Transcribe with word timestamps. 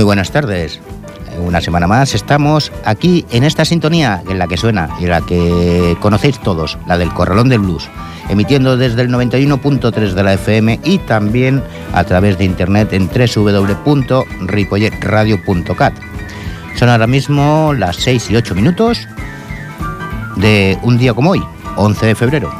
Muy 0.00 0.06
buenas 0.06 0.30
tardes. 0.30 0.80
Una 1.44 1.60
semana 1.60 1.86
más 1.86 2.14
estamos 2.14 2.72
aquí 2.86 3.26
en 3.32 3.44
esta 3.44 3.66
sintonía 3.66 4.22
en 4.30 4.38
la 4.38 4.46
que 4.46 4.56
suena 4.56 4.88
y 4.98 5.04
la 5.04 5.20
que 5.20 5.94
conocéis 6.00 6.38
todos, 6.38 6.78
la 6.86 6.96
del 6.96 7.12
Corralón 7.12 7.50
del 7.50 7.58
Blues, 7.58 7.86
emitiendo 8.30 8.78
desde 8.78 9.02
el 9.02 9.10
91.3 9.10 10.12
de 10.12 10.22
la 10.22 10.32
FM 10.32 10.80
y 10.84 10.96
también 11.00 11.62
a 11.92 12.02
través 12.04 12.38
de 12.38 12.46
internet 12.46 12.94
en 12.94 13.10
www.ripolletradio.cat. 13.10 15.92
Son 16.76 16.88
ahora 16.88 17.06
mismo 17.06 17.74
las 17.76 17.96
6 17.96 18.30
y 18.30 18.36
8 18.36 18.54
minutos 18.54 19.06
de 20.36 20.78
un 20.80 20.96
día 20.96 21.12
como 21.12 21.32
hoy, 21.32 21.42
11 21.76 22.06
de 22.06 22.14
febrero. 22.14 22.59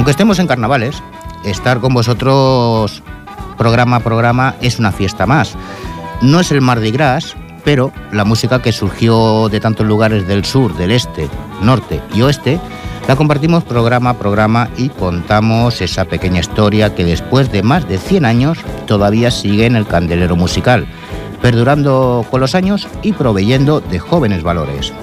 Aunque 0.00 0.12
estemos 0.12 0.38
en 0.38 0.46
carnavales, 0.46 1.02
estar 1.44 1.78
con 1.78 1.92
vosotros 1.92 3.02
programa 3.58 3.96
a 3.96 4.00
programa 4.00 4.54
es 4.62 4.78
una 4.78 4.92
fiesta 4.92 5.26
más. 5.26 5.56
No 6.22 6.40
es 6.40 6.50
el 6.52 6.62
Mardi 6.62 6.90
Gras, 6.90 7.36
pero 7.64 7.92
la 8.10 8.24
música 8.24 8.62
que 8.62 8.72
surgió 8.72 9.50
de 9.50 9.60
tantos 9.60 9.86
lugares 9.86 10.26
del 10.26 10.46
sur, 10.46 10.74
del 10.74 10.92
este, 10.92 11.28
norte 11.60 12.00
y 12.14 12.22
oeste, 12.22 12.58
la 13.08 13.16
compartimos 13.16 13.62
programa 13.62 14.08
a 14.08 14.18
programa 14.18 14.70
y 14.78 14.88
contamos 14.88 15.82
esa 15.82 16.06
pequeña 16.06 16.40
historia 16.40 16.94
que 16.94 17.04
después 17.04 17.52
de 17.52 17.62
más 17.62 17.86
de 17.86 17.98
100 17.98 18.24
años 18.24 18.58
todavía 18.86 19.30
sigue 19.30 19.66
en 19.66 19.76
el 19.76 19.86
candelero 19.86 20.34
musical, 20.34 20.86
perdurando 21.42 22.24
con 22.30 22.40
los 22.40 22.54
años 22.54 22.88
y 23.02 23.12
proveyendo 23.12 23.82
de 23.82 23.98
jóvenes 23.98 24.42
valores. 24.42 24.94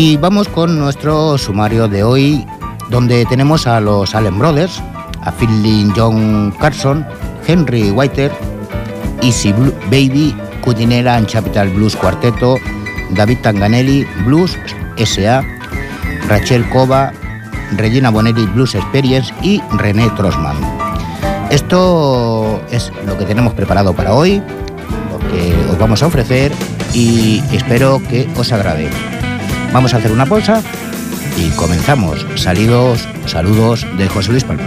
Y 0.00 0.16
vamos 0.16 0.48
con 0.48 0.78
nuestro 0.78 1.36
sumario 1.38 1.88
de 1.88 2.04
hoy, 2.04 2.46
donde 2.88 3.26
tenemos 3.26 3.66
a 3.66 3.80
los 3.80 4.14
Allen 4.14 4.38
Brothers, 4.38 4.80
a 5.22 5.32
Philly 5.32 5.92
John 5.96 6.54
Carson, 6.60 7.04
Henry 7.48 7.90
Whiter, 7.90 8.30
Easy 9.22 9.52
Baby, 9.90 10.36
Cutinera 10.62 11.16
and 11.16 11.28
Capital 11.28 11.68
Blues 11.70 11.96
Cuarteto, 11.96 12.58
David 13.16 13.38
Tanganelli, 13.42 14.06
Blues 14.24 14.56
S.A., 14.98 15.42
Rachel 16.28 16.68
Cova, 16.70 17.12
Regina 17.76 18.10
Bonelli 18.10 18.46
Blues 18.46 18.76
Experience 18.76 19.34
y 19.42 19.60
René 19.78 20.08
Trosman. 20.10 20.58
Esto 21.50 22.62
es 22.70 22.92
lo 23.04 23.18
que 23.18 23.24
tenemos 23.24 23.52
preparado 23.52 23.92
para 23.94 24.14
hoy, 24.14 24.40
lo 25.10 25.18
que 25.32 25.56
os 25.72 25.76
vamos 25.76 26.04
a 26.04 26.06
ofrecer 26.06 26.52
y 26.94 27.42
espero 27.50 28.00
que 28.08 28.30
os 28.36 28.52
agrade. 28.52 29.17
Vamos 29.72 29.94
a 29.94 29.98
hacer 29.98 30.12
una 30.12 30.26
pausa 30.26 30.62
y 31.36 31.50
comenzamos. 31.50 32.26
Salidos, 32.36 33.06
saludos 33.26 33.86
de 33.96 34.08
José 34.08 34.32
Luis 34.32 34.44
Palma. 34.44 34.66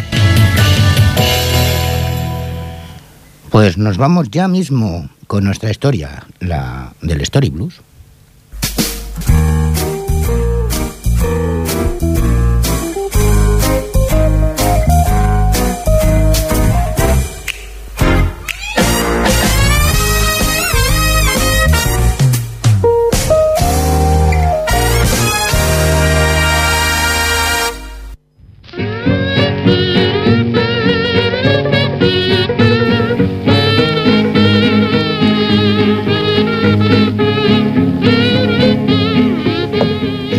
Pues 3.51 3.77
nos 3.77 3.97
vamos 3.97 4.31
ya 4.31 4.47
mismo 4.47 5.09
con 5.27 5.43
nuestra 5.43 5.69
historia, 5.69 6.23
la 6.39 6.93
del 7.01 7.19
Story 7.19 7.49
Blues. 7.49 7.81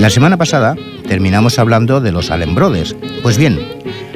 La 0.02 0.10
semana 0.10 0.36
pasada 0.36 0.74
terminamos 1.06 1.60
hablando 1.60 2.00
de 2.00 2.10
los 2.10 2.32
Allen. 2.32 2.56
Pues 3.22 3.38
bien, 3.38 3.56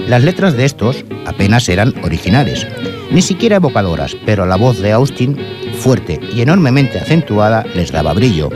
las 0.09 0.25
letras 0.25 0.57
de 0.57 0.65
estos 0.65 1.05
apenas 1.27 1.69
eran 1.69 1.95
originales, 2.03 2.67
ni 3.13 3.23
siquiera 3.23 3.55
evocadoras, 3.55 4.17
pero 4.27 4.47
la 4.47 4.57
voz 4.57 4.81
de 4.81 4.91
Austin, 4.91 5.39
fuerte 5.79 6.19
y 6.35 6.41
enormemente 6.41 6.99
acentuada, 6.99 7.65
les 7.77 7.93
daba 7.93 8.15
brillo. 8.15 8.51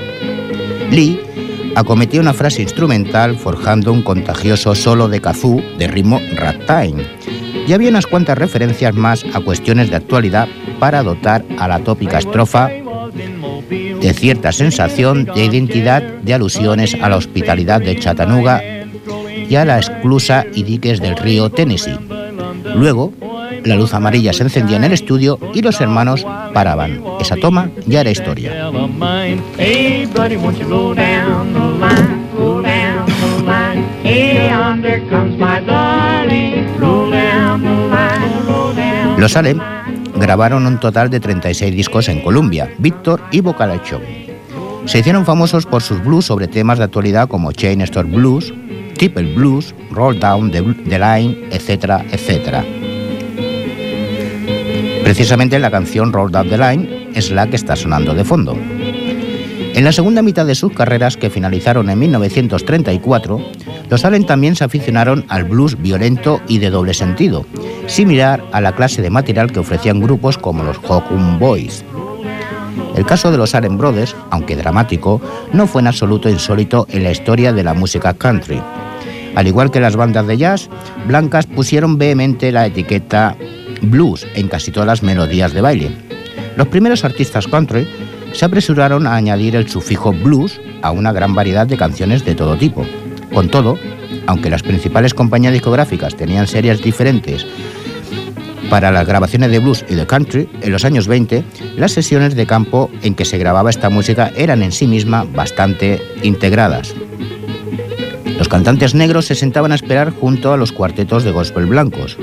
Lee 0.90 1.20
acometía 1.76 2.20
una 2.20 2.34
frase 2.34 2.62
instrumental 2.62 3.36
forjando 3.36 3.92
un 3.92 4.02
contagioso 4.02 4.74
solo 4.74 5.06
de 5.06 5.20
kazoo 5.20 5.62
de 5.78 5.86
ritmo 5.86 6.20
ragtime. 6.34 7.06
Y 7.64 7.72
había 7.72 7.90
unas 7.90 8.08
cuantas 8.08 8.38
referencias 8.38 8.92
más 8.92 9.24
a 9.34 9.38
cuestiones 9.38 9.88
de 9.88 9.94
actualidad 9.94 10.48
para 10.80 11.04
dotar 11.04 11.44
a 11.60 11.68
la 11.68 11.78
tópica 11.78 12.18
estrofa 12.18 12.72
de 14.00 14.12
cierta 14.14 14.52
sensación 14.52 15.26
de 15.26 15.44
identidad 15.44 16.02
de 16.02 16.34
alusiones 16.34 16.94
a 16.94 17.08
la 17.08 17.16
hospitalidad 17.16 17.80
de 17.80 17.98
Chattanooga 17.98 18.62
y 19.48 19.54
a 19.56 19.64
la 19.64 19.78
exclusa 19.78 20.46
y 20.54 20.62
diques 20.62 21.00
del 21.00 21.16
río 21.16 21.50
Tennessee. 21.50 21.98
Luego, 22.74 23.12
la 23.64 23.76
luz 23.76 23.92
amarilla 23.94 24.32
se 24.32 24.44
encendía 24.44 24.76
en 24.76 24.84
el 24.84 24.92
estudio 24.92 25.38
y 25.52 25.60
los 25.62 25.80
hermanos 25.80 26.26
paraban. 26.54 27.02
Esa 27.20 27.36
toma 27.36 27.70
ya 27.86 28.00
era 28.00 28.10
historia. 28.10 28.70
Los 39.18 39.32
Salem 39.32 39.60
grabaron 40.20 40.66
un 40.66 40.78
total 40.78 41.08
de 41.08 41.18
36 41.18 41.74
discos 41.74 42.08
en 42.08 42.20
Columbia, 42.20 42.70
Victor 42.78 43.22
y 43.32 43.40
Show. 43.40 44.00
Se 44.84 44.98
hicieron 44.98 45.24
famosos 45.24 45.66
por 45.66 45.82
sus 45.82 46.02
blues 46.04 46.26
sobre 46.26 46.46
temas 46.46 46.78
de 46.78 46.84
actualidad 46.84 47.28
como 47.28 47.52
Chain 47.52 47.80
Store 47.80 48.08
Blues, 48.08 48.52
Triple 48.96 49.34
Blues, 49.34 49.74
Roll 49.90 50.20
Down 50.20 50.50
the, 50.50 50.60
Line, 50.62 51.48
etcétera, 51.50 52.04
etcétera. 52.10 52.64
Precisamente 55.02 55.58
la 55.58 55.70
canción 55.70 56.12
Roll 56.12 56.30
Down 56.30 56.50
the 56.50 56.58
Line 56.58 57.10
es 57.14 57.30
la 57.30 57.46
que 57.46 57.56
está 57.56 57.74
sonando 57.74 58.14
de 58.14 58.24
fondo. 58.24 58.56
En 59.74 59.84
la 59.84 59.92
segunda 59.92 60.20
mitad 60.20 60.44
de 60.44 60.54
sus 60.54 60.72
carreras, 60.72 61.16
que 61.16 61.30
finalizaron 61.30 61.88
en 61.88 61.98
1934, 61.98 63.40
Los 63.90 64.04
Allen 64.04 64.24
también 64.24 64.54
se 64.54 64.62
aficionaron 64.62 65.24
al 65.28 65.44
blues 65.44 65.80
violento 65.82 66.40
y 66.46 66.58
de 66.58 66.70
doble 66.70 66.94
sentido, 66.94 67.44
similar 67.88 68.42
a 68.52 68.60
la 68.60 68.72
clase 68.72 69.02
de 69.02 69.10
material 69.10 69.50
que 69.50 69.58
ofrecían 69.58 70.00
grupos 70.00 70.38
como 70.38 70.62
los 70.62 70.78
Hawkwood 70.78 71.38
Boys. 71.40 71.84
El 72.94 73.04
caso 73.04 73.32
de 73.32 73.38
los 73.38 73.54
Allen 73.54 73.76
Brothers, 73.76 74.14
aunque 74.30 74.56
dramático, 74.56 75.20
no 75.52 75.66
fue 75.66 75.80
en 75.82 75.88
absoluto 75.88 76.28
insólito 76.28 76.86
en 76.90 77.02
la 77.02 77.10
historia 77.10 77.52
de 77.52 77.64
la 77.64 77.74
música 77.74 78.14
country. 78.14 78.62
Al 79.34 79.48
igual 79.48 79.72
que 79.72 79.80
las 79.80 79.96
bandas 79.96 80.26
de 80.26 80.36
jazz, 80.36 80.68
blancas 81.06 81.46
pusieron 81.46 81.98
vehemente 81.98 82.52
la 82.52 82.66
etiqueta 82.66 83.36
blues 83.82 84.26
en 84.34 84.48
casi 84.48 84.70
todas 84.70 84.86
las 84.86 85.02
melodías 85.02 85.52
de 85.52 85.62
baile. 85.62 85.90
Los 86.56 86.68
primeros 86.68 87.04
artistas 87.04 87.48
country 87.48 87.88
se 88.32 88.44
apresuraron 88.44 89.06
a 89.06 89.16
añadir 89.16 89.56
el 89.56 89.68
sufijo 89.68 90.12
blues 90.12 90.60
a 90.82 90.92
una 90.92 91.12
gran 91.12 91.34
variedad 91.34 91.66
de 91.66 91.76
canciones 91.76 92.24
de 92.24 92.34
todo 92.34 92.56
tipo. 92.56 92.86
Con 93.32 93.48
todo, 93.48 93.78
aunque 94.26 94.50
las 94.50 94.62
principales 94.62 95.14
compañías 95.14 95.52
discográficas 95.52 96.16
tenían 96.16 96.46
series 96.46 96.82
diferentes 96.82 97.46
para 98.70 98.92
las 98.92 99.06
grabaciones 99.06 99.50
de 99.50 99.58
blues 99.58 99.84
y 99.88 99.96
de 99.96 100.06
country, 100.06 100.48
en 100.62 100.70
los 100.70 100.84
años 100.84 101.08
20, 101.08 101.42
las 101.76 101.90
sesiones 101.90 102.36
de 102.36 102.46
campo 102.46 102.88
en 103.02 103.16
que 103.16 103.24
se 103.24 103.36
grababa 103.36 103.68
esta 103.68 103.90
música 103.90 104.30
eran 104.36 104.62
en 104.62 104.70
sí 104.70 104.86
misma 104.86 105.24
bastante 105.24 106.00
integradas. 106.22 106.94
Los 108.38 108.48
cantantes 108.48 108.94
negros 108.94 109.26
se 109.26 109.34
sentaban 109.34 109.72
a 109.72 109.74
esperar 109.74 110.12
junto 110.12 110.52
a 110.52 110.56
los 110.56 110.72
cuartetos 110.72 111.24
de 111.24 111.32
gospel 111.32 111.66
blancos. 111.66 112.16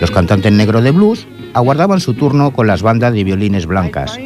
Los 0.00 0.10
cantantes 0.10 0.52
negros 0.52 0.84
de 0.84 0.90
blues 0.90 1.26
aguardaban 1.54 2.00
su 2.00 2.14
turno 2.14 2.52
con 2.52 2.66
las 2.66 2.82
bandas 2.82 3.12
de 3.14 3.24
violines 3.24 3.66
blancas. 3.66 4.18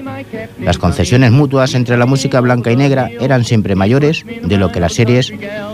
Las 0.60 0.78
concesiones 0.78 1.30
mutuas 1.30 1.74
entre 1.74 1.96
la 1.96 2.06
música 2.06 2.40
blanca 2.40 2.72
y 2.72 2.76
negra 2.76 3.10
eran 3.20 3.44
siempre 3.44 3.74
mayores 3.74 4.24
de 4.42 4.58
lo 4.58 4.72
que 4.72 4.80
las 4.80 4.94
series 4.94 5.32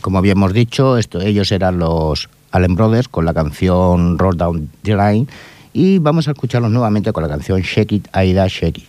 como 0.00 0.18
habíamos 0.18 0.52
dicho, 0.52 0.98
esto, 0.98 1.20
ellos 1.20 1.52
eran 1.52 1.78
los 1.78 2.28
Allen 2.50 2.74
Brothers 2.74 3.08
con 3.08 3.24
la 3.24 3.34
canción 3.34 4.18
Roll 4.18 4.36
Down 4.36 4.70
the 4.82 4.96
Line 4.96 5.26
y 5.72 5.98
vamos 5.98 6.28
a 6.28 6.32
escucharlos 6.32 6.70
nuevamente 6.70 7.12
con 7.12 7.22
la 7.22 7.28
canción 7.28 7.60
Shake 7.60 7.92
It, 7.92 8.08
Aida, 8.12 8.46
Shake 8.48 8.78
It. 8.78 8.88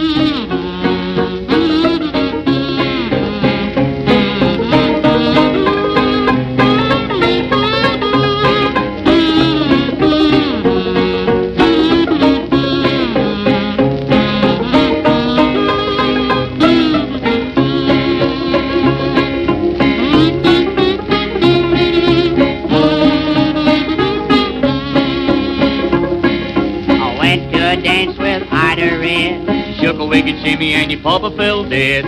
Papa 31.04 31.32
fell 31.32 31.66
dead. 31.66 32.06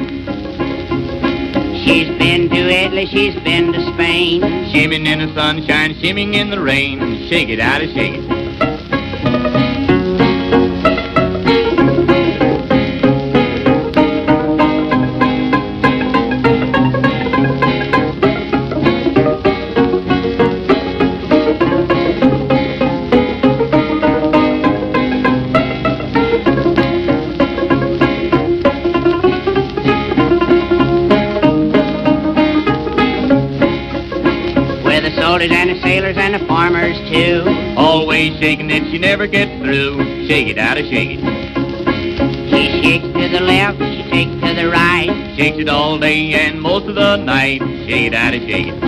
She's 1.84 2.08
been 2.18 2.50
to 2.50 2.56
Italy, 2.56 3.06
she's 3.08 3.36
been 3.44 3.74
to 3.74 3.94
Spain. 3.94 4.42
Shimming 4.72 5.06
in 5.06 5.20
the 5.20 5.34
sunshine, 5.36 5.96
shimming 5.96 6.34
in 6.36 6.50
the 6.50 6.62
rain. 6.62 7.28
Shake 7.28 7.50
it 7.50 7.60
out, 7.60 7.82
shake 7.82 8.14
it. 8.14 8.45
Shaking 38.40 38.70
it, 38.72 38.84
you 38.84 39.00
never 39.00 39.28
get 39.28 39.48
through. 39.62 40.28
Shake 40.28 40.48
it 40.48 40.58
out, 40.58 40.78
shake 40.78 41.20
it. 41.20 41.20
She 42.50 42.82
shakes 42.82 43.06
to 43.06 43.30
the 43.30 43.42
left, 43.42 43.78
she 43.80 44.04
shakes 44.10 44.32
to 44.42 44.54
the 44.56 44.70
right. 44.70 45.36
Shakes 45.38 45.58
it 45.58 45.70
all 45.70 46.00
day 46.00 46.34
and 46.34 46.62
most 46.62 46.88
of 46.88 46.96
the 46.96 47.18
night. 47.18 47.62
Shake 47.88 48.08
it 48.08 48.14
out, 48.14 48.34
shake 48.34 48.68
it. 48.68 48.86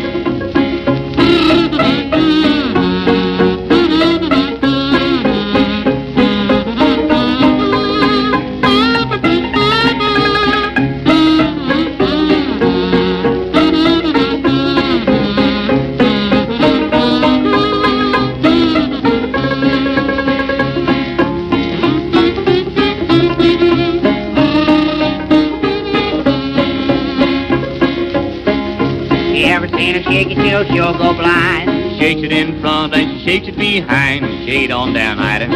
Shakes 33.27 33.49
it 33.49 33.57
behind. 33.57 34.23
Shade 34.47 34.71
on 34.71 34.93
down, 34.93 35.19
Ida. 35.19 35.49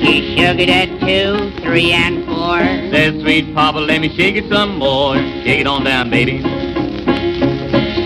She 0.00 0.36
shook 0.36 0.60
it 0.60 0.68
at 0.70 0.88
two, 1.00 1.50
three, 1.62 1.90
and 1.90 2.24
four. 2.26 2.60
Says, 2.94 3.20
sweet 3.20 3.52
papa, 3.56 3.78
let 3.78 4.00
me 4.00 4.14
shake 4.16 4.36
it 4.36 4.48
some 4.48 4.78
more. 4.78 5.16
Shake 5.16 5.62
it 5.62 5.66
on 5.66 5.82
down, 5.82 6.08
baby. 6.08 6.42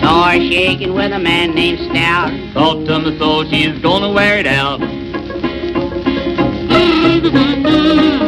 Saw 0.01 0.31
her 0.31 0.39
shaking 0.39 0.95
with 0.95 1.11
a 1.11 1.19
man 1.19 1.53
named 1.53 1.77
Stout. 1.91 2.31
Thought 2.55 2.85
to 2.87 2.97
my 2.97 3.15
soul 3.19 3.45
she's 3.45 3.77
gonna 3.83 4.11
wear 4.11 4.39
it 4.39 4.47
out. 4.47 4.81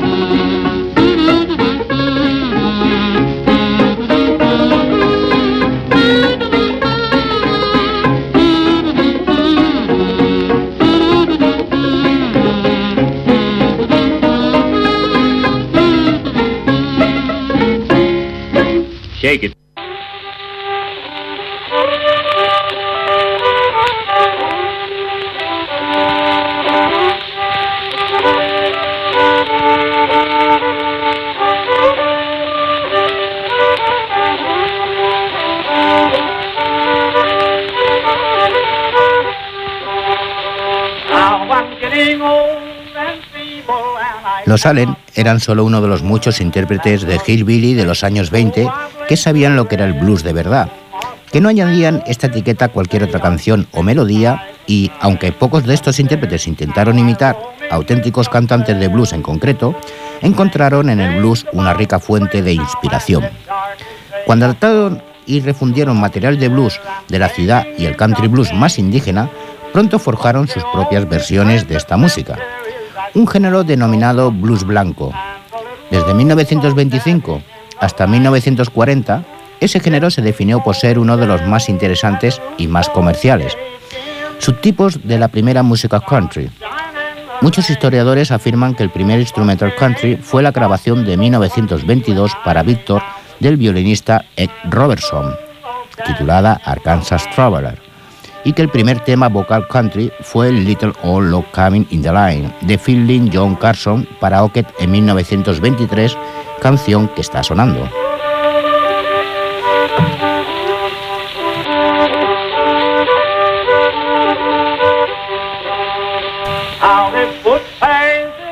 Los 44.47 44.65
Allen 44.65 44.95
eran 45.13 45.41
solo 45.41 45.65
uno 45.65 45.81
de 45.81 45.89
los 45.89 46.03
muchos 46.03 46.39
intérpretes 46.39 47.01
de 47.01 47.19
Hillbilly 47.27 47.73
de 47.73 47.83
los 47.83 48.05
años 48.05 48.31
20 48.31 48.65
que 49.09 49.17
sabían 49.17 49.57
lo 49.57 49.67
que 49.67 49.75
era 49.75 49.83
el 49.83 49.91
blues 49.91 50.23
de 50.23 50.31
verdad, 50.31 50.71
que 51.33 51.41
no 51.41 51.49
añadían 51.49 52.01
esta 52.07 52.27
etiqueta 52.27 52.63
a 52.63 52.69
cualquier 52.69 53.03
otra 53.03 53.19
canción 53.19 53.67
o 53.73 53.83
melodía 53.83 54.47
y, 54.65 54.89
aunque 55.01 55.33
pocos 55.33 55.65
de 55.65 55.73
estos 55.73 55.99
intérpretes 55.99 56.47
intentaron 56.47 56.97
imitar 56.97 57.37
auténticos 57.69 58.29
cantantes 58.29 58.79
de 58.79 58.87
blues 58.87 59.11
en 59.11 59.21
concreto, 59.21 59.75
encontraron 60.21 60.89
en 60.89 61.01
el 61.01 61.19
blues 61.19 61.45
una 61.51 61.73
rica 61.73 61.99
fuente 61.99 62.41
de 62.41 62.53
inspiración. 62.53 63.25
Cuando 64.25 64.45
trataron 64.45 65.03
y 65.25 65.41
refundieron 65.41 65.99
material 65.99 66.39
de 66.39 66.47
blues 66.47 66.79
de 67.09 67.19
la 67.19 67.27
ciudad 67.27 67.67
y 67.77 67.85
el 67.85 67.97
country 67.97 68.29
blues 68.29 68.53
más 68.53 68.79
indígena, 68.79 69.29
pronto 69.73 69.99
forjaron 69.99 70.47
sus 70.47 70.63
propias 70.71 71.09
versiones 71.09 71.67
de 71.67 71.75
esta 71.75 71.97
música. 71.97 72.39
Un 73.17 73.25
género 73.25 73.63
denominado 73.63 74.31
blues 74.31 74.63
blanco. 74.63 75.11
Desde 75.89 76.13
1925 76.13 77.41
hasta 77.79 78.05
1940, 78.05 79.25
ese 79.59 79.79
género 79.79 80.11
se 80.11 80.21
definió 80.21 80.63
por 80.63 80.75
ser 80.75 80.99
uno 80.99 81.17
de 81.17 81.25
los 81.25 81.41
más 81.41 81.67
interesantes 81.67 82.39
y 82.59 82.67
más 82.67 82.89
comerciales. 82.89 83.57
Subtipos 84.37 85.07
de 85.07 85.17
la 85.17 85.29
primera 85.29 85.63
música 85.63 85.99
country. 85.99 86.51
Muchos 87.41 87.71
historiadores 87.71 88.29
afirman 88.29 88.75
que 88.75 88.83
el 88.83 88.91
primer 88.91 89.19
instrumental 89.19 89.73
country 89.73 90.17
fue 90.17 90.43
la 90.43 90.51
grabación 90.51 91.03
de 91.03 91.17
1922 91.17 92.33
para 92.45 92.61
Victor 92.61 93.01
del 93.39 93.57
violinista 93.57 94.25
Ed 94.35 94.51
Robertson, 94.69 95.35
titulada 96.05 96.61
Arkansas 96.63 97.27
Traveler, 97.33 97.86
y 98.47 98.53
que 98.53 98.61
el 98.61 98.69
primer 98.69 99.01
tema 99.01 99.27
vocal 99.27 99.67
country 99.67 100.09
fue 100.21 100.53
Little 100.53 100.93
Old 101.03 101.31
Log 101.31 101.43
Coming 101.51 101.85
in 101.89 102.01
the 102.01 102.13
Line 102.13 102.49
de 102.61 102.77
Phil 102.77 103.29
John 103.33 103.55
Carson 103.55 104.07
para 104.21 104.41
Ocket 104.41 104.65
en 104.79 104.89
1923, 104.89 106.17
canción 106.61 107.09
que 107.09 107.19
está 107.19 107.43
sonando. 107.43 107.89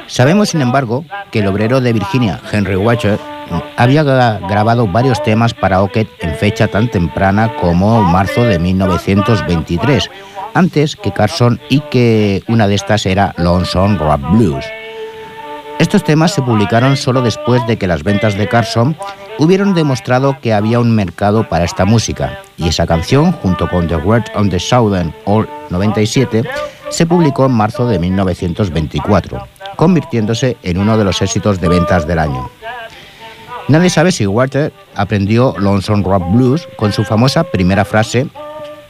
Sabemos, 0.07 0.49
sin 0.49 0.59
embargo, 0.59 1.05
que 1.31 1.39
el 1.39 1.47
obrero 1.47 1.79
de 1.79 1.93
Virginia, 1.93 2.41
Henry 2.51 2.75
Watcher, 2.75 3.17
había 3.77 4.03
grabado 4.03 4.87
varios 4.87 5.21
temas 5.23 5.53
para 5.53 5.81
Ocket 5.81 6.07
en 6.19 6.35
fecha 6.35 6.67
tan 6.67 6.89
temprana 6.89 7.53
como 7.61 8.01
marzo 8.03 8.43
de 8.43 8.59
1923, 8.59 10.09
antes 10.53 10.95
que 10.95 11.11
Carson 11.11 11.59
y 11.69 11.81
que 11.81 12.43
una 12.47 12.67
de 12.67 12.75
estas 12.75 13.05
era 13.05 13.33
Lonesome 13.37 13.97
Rock 13.97 14.21
Blues. 14.31 14.65
Estos 15.77 16.05
temas 16.05 16.31
se 16.31 16.41
publicaron 16.41 16.95
solo 16.95 17.21
después 17.21 17.65
de 17.67 17.77
que 17.77 17.87
las 17.87 18.03
ventas 18.03 18.37
de 18.37 18.47
Carson 18.47 18.95
hubieron 19.37 19.73
demostrado 19.73 20.37
que 20.41 20.53
había 20.53 20.79
un 20.79 20.95
mercado 20.95 21.49
para 21.49 21.65
esta 21.65 21.83
música, 21.83 22.39
y 22.57 22.69
esa 22.69 22.87
canción, 22.87 23.33
junto 23.33 23.67
con 23.67 23.87
The 23.87 23.97
Word 23.97 24.23
on 24.35 24.49
the 24.49 24.59
Southern 24.59 25.13
All 25.25 25.49
97, 25.69 26.43
se 26.89 27.05
publicó 27.05 27.47
en 27.47 27.51
marzo 27.51 27.87
de 27.87 27.99
1924, 27.99 29.45
convirtiéndose 29.75 30.55
en 30.63 30.77
uno 30.77 30.97
de 30.97 31.03
los 31.03 31.21
éxitos 31.21 31.59
de 31.59 31.67
ventas 31.67 32.07
del 32.07 32.19
año. 32.19 32.49
Nadie 33.67 33.89
sabe 33.89 34.11
si 34.11 34.27
Walter 34.27 34.71
aprendió 34.93 35.55
Lonesome 35.57 36.03
Rock 36.03 36.23
Blues 36.31 36.67
con 36.75 36.93
su 36.93 37.03
famosa 37.03 37.43
primera 37.45 37.83
frase, 37.83 38.27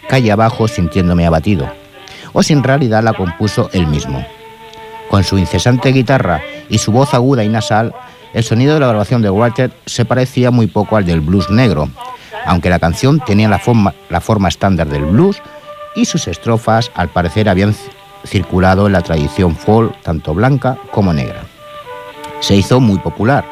calle 0.10 0.34
abajo 0.34 0.68
sintiéndome 0.68 1.26
abatido, 1.26 1.72
o 2.34 2.44
si 2.44 2.52
en 2.52 2.62
realidad 2.62 3.02
la 3.02 3.14
compuso 3.14 3.70
él 3.72 3.88
mismo. 3.88 4.26
Con 5.10 5.24
su 5.24 5.38
incesante 5.38 5.94
guitarra 5.94 6.42
y 6.68 6.80
su 6.80 6.92
voz 6.92 7.14
aguda 7.14 7.46
y 7.46 7.48
nasal, 7.48 7.94
el 8.34 8.44
sonido 8.44 8.74
de 8.74 8.82
la 8.82 8.88
grabación 8.88 9.22
de 9.22 9.30
Walter 9.30 9.72
se 9.86 10.04
parecía 10.04 10.52
muy 10.52 10.68
poco 10.68 10.98
al 10.98 11.06
del 11.06 11.22
blues 11.22 11.50
negro, 11.50 11.90
aunque 12.46 12.70
la 12.70 12.80
canción 12.80 13.22
tenía 13.26 13.48
la 13.48 13.60
forma, 13.60 13.94
la 14.10 14.20
forma 14.20 14.50
estándar 14.50 14.90
del 14.90 15.06
blues 15.06 15.42
y 15.96 16.04
sus 16.04 16.28
estrofas 16.28 16.92
al 16.96 17.08
parecer 17.08 17.48
habían 17.48 17.74
circulado 18.26 18.88
en 18.88 18.94
la 18.94 19.02
tradición 19.02 19.56
folk 19.56 20.02
tanto 20.02 20.34
blanca 20.34 20.78
como 20.92 21.14
negra. 21.14 21.44
Se 22.42 22.56
hizo 22.56 22.82
muy 22.82 23.00
popular, 23.00 23.46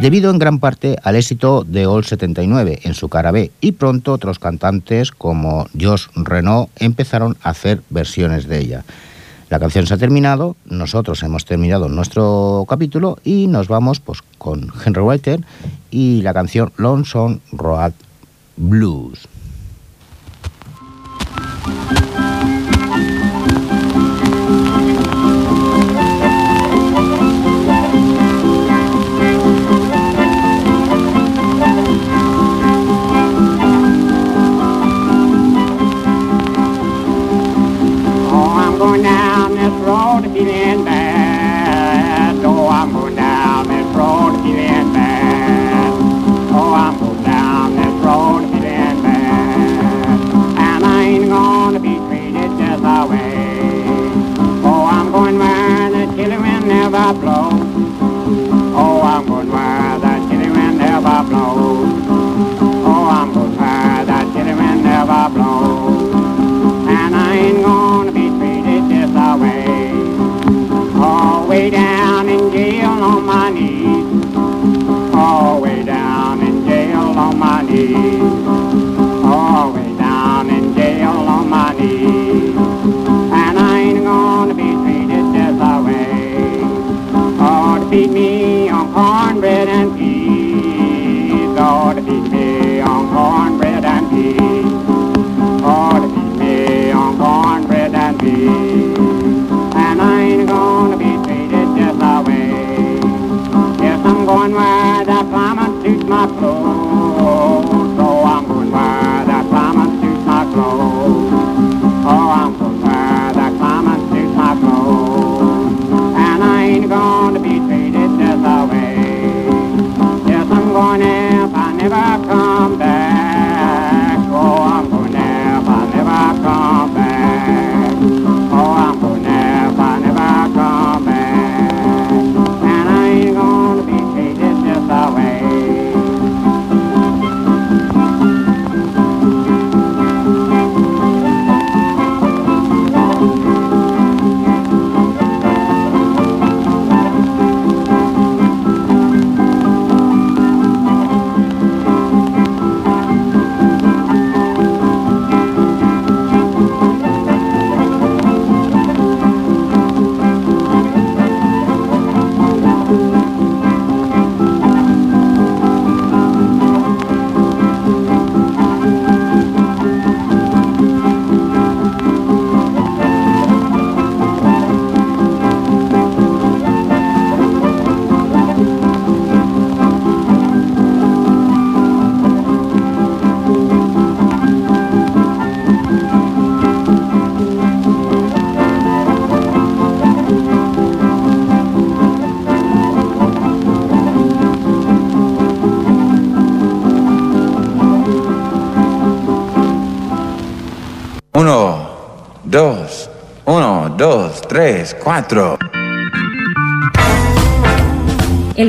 debido 0.00 0.30
en 0.30 0.38
gran 0.38 0.60
parte 0.60 0.96
al 1.02 1.16
éxito 1.16 1.62
de 1.66 1.86
All 1.86 2.04
79 2.04 2.80
en 2.84 2.94
su 2.94 3.08
cara 3.08 3.32
B, 3.32 3.50
y 3.60 3.72
pronto 3.72 4.12
otros 4.14 4.38
cantantes 4.38 5.10
como 5.10 5.66
Josh 5.78 6.06
Renault 6.14 6.70
empezaron 6.76 7.36
a 7.42 7.50
hacer 7.50 7.82
versiones 7.90 8.46
de 8.46 8.60
ella. 8.60 8.84
La 9.50 9.58
canción 9.58 9.86
se 9.86 9.94
ha 9.94 9.98
terminado, 9.98 10.56
nosotros 10.64 11.22
hemos 11.22 11.44
terminado 11.44 11.88
nuestro 11.88 12.64
capítulo 12.68 13.18
y 13.24 13.46
nos 13.46 13.68
vamos 13.68 14.00
pues, 14.00 14.20
con 14.38 14.72
Henry 14.84 15.02
Walter 15.02 15.40
y 15.90 16.22
la 16.22 16.32
canción 16.32 16.72
Lonesome 16.76 17.40
Road 17.52 17.92
Blues. 18.56 19.28
wrong. 39.78 40.09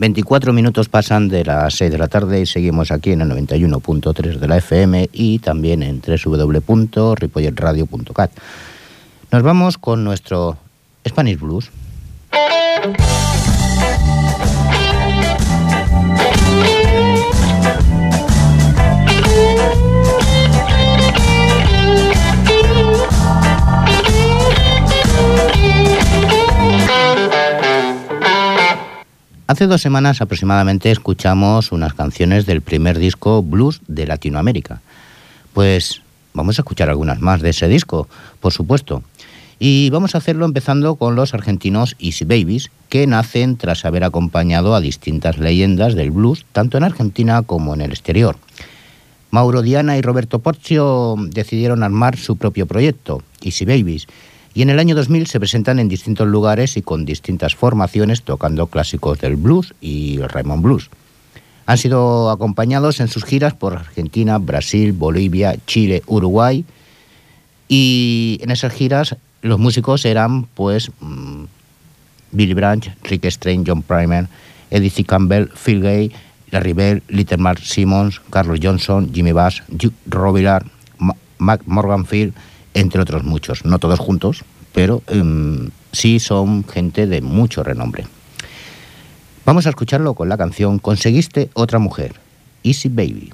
24 0.00 0.52
minutos 0.54 0.88
pasan 0.88 1.28
de 1.28 1.44
las 1.44 1.74
6 1.74 1.92
de 1.92 1.98
la 1.98 2.08
tarde 2.08 2.40
y 2.40 2.46
seguimos 2.46 2.90
aquí 2.90 3.12
en 3.12 3.20
el 3.20 3.30
91.3 3.32 4.38
de 4.38 4.48
la 4.48 4.56
FM 4.56 5.10
y 5.12 5.40
también 5.40 5.82
en 5.82 6.00
www.ripolletradio.cat. 6.00 8.30
Nos 9.30 9.42
vamos 9.42 9.76
con 9.76 10.02
nuestro 10.02 10.56
Spanish 11.06 11.38
Blues. 11.38 11.70
Hace 29.50 29.66
dos 29.66 29.82
semanas 29.82 30.20
aproximadamente 30.20 30.92
escuchamos 30.92 31.72
unas 31.72 31.92
canciones 31.94 32.46
del 32.46 32.60
primer 32.60 33.00
disco 33.00 33.42
blues 33.42 33.80
de 33.88 34.06
Latinoamérica. 34.06 34.80
Pues 35.52 36.02
vamos 36.34 36.56
a 36.56 36.62
escuchar 36.62 36.88
algunas 36.88 37.20
más 37.20 37.40
de 37.40 37.50
ese 37.50 37.66
disco, 37.66 38.06
por 38.38 38.52
supuesto. 38.52 39.02
Y 39.58 39.90
vamos 39.90 40.14
a 40.14 40.18
hacerlo 40.18 40.44
empezando 40.44 40.94
con 40.94 41.16
los 41.16 41.34
argentinos 41.34 41.96
Easy 41.98 42.24
Babies, 42.24 42.70
que 42.88 43.08
nacen 43.08 43.56
tras 43.56 43.84
haber 43.84 44.04
acompañado 44.04 44.72
a 44.72 44.80
distintas 44.80 45.38
leyendas 45.38 45.96
del 45.96 46.12
blues, 46.12 46.46
tanto 46.52 46.78
en 46.78 46.84
Argentina 46.84 47.42
como 47.42 47.74
en 47.74 47.80
el 47.80 47.90
exterior. 47.90 48.36
Mauro 49.32 49.62
Diana 49.62 49.98
y 49.98 50.00
Roberto 50.00 50.38
Porcio 50.38 51.16
decidieron 51.18 51.82
armar 51.82 52.16
su 52.18 52.36
propio 52.36 52.66
proyecto, 52.66 53.24
Easy 53.42 53.64
Babies, 53.64 54.06
y 54.52 54.62
en 54.62 54.70
el 54.70 54.78
año 54.78 54.94
2000 54.94 55.26
se 55.26 55.38
presentan 55.38 55.78
en 55.78 55.88
distintos 55.88 56.26
lugares 56.26 56.76
y 56.76 56.82
con 56.82 57.04
distintas 57.04 57.54
formaciones 57.54 58.22
tocando 58.22 58.66
clásicos 58.66 59.18
del 59.20 59.36
blues 59.36 59.74
y 59.80 60.16
el 60.20 60.28
Raymond 60.28 60.62
Blues. 60.62 60.90
Han 61.66 61.78
sido 61.78 62.30
acompañados 62.30 62.98
en 63.00 63.08
sus 63.08 63.24
giras 63.24 63.54
por 63.54 63.74
Argentina, 63.74 64.38
Brasil, 64.38 64.92
Bolivia, 64.92 65.56
Chile, 65.66 66.02
Uruguay 66.06 66.64
y 67.68 68.40
en 68.42 68.50
esas 68.50 68.72
giras 68.72 69.16
los 69.42 69.58
músicos 69.58 70.04
eran 70.04 70.46
pues 70.46 70.90
mm, 71.00 71.44
Billy 72.32 72.54
Branch, 72.54 72.90
Rick 73.04 73.26
Strange, 73.26 73.70
John 73.70 73.82
Primer, 73.82 74.26
Eddie 74.70 74.90
C. 74.90 75.04
Campbell, 75.04 75.48
Phil 75.48 75.80
Gay, 75.80 76.12
Larry 76.50 76.72
Bell, 76.72 77.02
Little 77.08 77.38
Mark 77.38 77.60
Simmons, 77.60 78.20
Carlos 78.30 78.58
Johnson, 78.60 79.12
Jimmy 79.12 79.32
Bass, 79.32 79.62
Duke 79.68 79.94
Robillard, 80.06 80.66
Mac 81.38 81.62
Morganfield, 81.66 82.34
entre 82.74 83.00
otros 83.00 83.24
muchos, 83.24 83.64
no 83.64 83.78
todos 83.78 83.98
juntos, 83.98 84.44
pero 84.72 85.02
em, 85.08 85.70
sí 85.92 86.20
son 86.20 86.64
gente 86.66 87.06
de 87.06 87.20
mucho 87.20 87.62
renombre. 87.62 88.06
Vamos 89.44 89.66
a 89.66 89.70
escucharlo 89.70 90.14
con 90.14 90.28
la 90.28 90.36
canción 90.36 90.78
Conseguiste 90.78 91.50
otra 91.54 91.78
mujer, 91.78 92.14
Easy 92.62 92.88
Baby. 92.88 93.32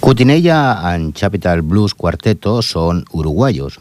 Cutinella 0.00 0.90
and 0.90 1.12
Capital 1.12 1.60
Blues 1.60 1.94
Cuarteto 1.94 2.62
son 2.62 3.04
uruguayos. 3.12 3.78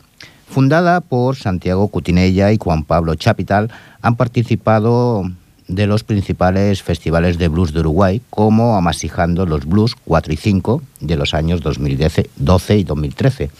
Fundada 0.49 0.99
por 0.99 1.37
Santiago 1.37 1.87
Cutinella 1.87 2.51
y 2.51 2.57
Juan 2.57 2.83
Pablo 2.83 3.15
Chapital, 3.15 3.71
han 4.01 4.17
participado 4.17 5.23
de 5.69 5.87
los 5.87 6.03
principales 6.03 6.83
festivales 6.83 7.37
de 7.37 7.47
blues 7.47 7.71
de 7.71 7.79
Uruguay, 7.79 8.21
como 8.29 8.75
Amasijando 8.75 9.45
los 9.45 9.65
Blues 9.65 9.95
4 10.03 10.33
y 10.33 10.37
5 10.37 10.81
de 10.99 11.15
los 11.15 11.33
años 11.33 11.61
2012 11.61 12.77
y 12.77 12.83
2013, 12.83 13.51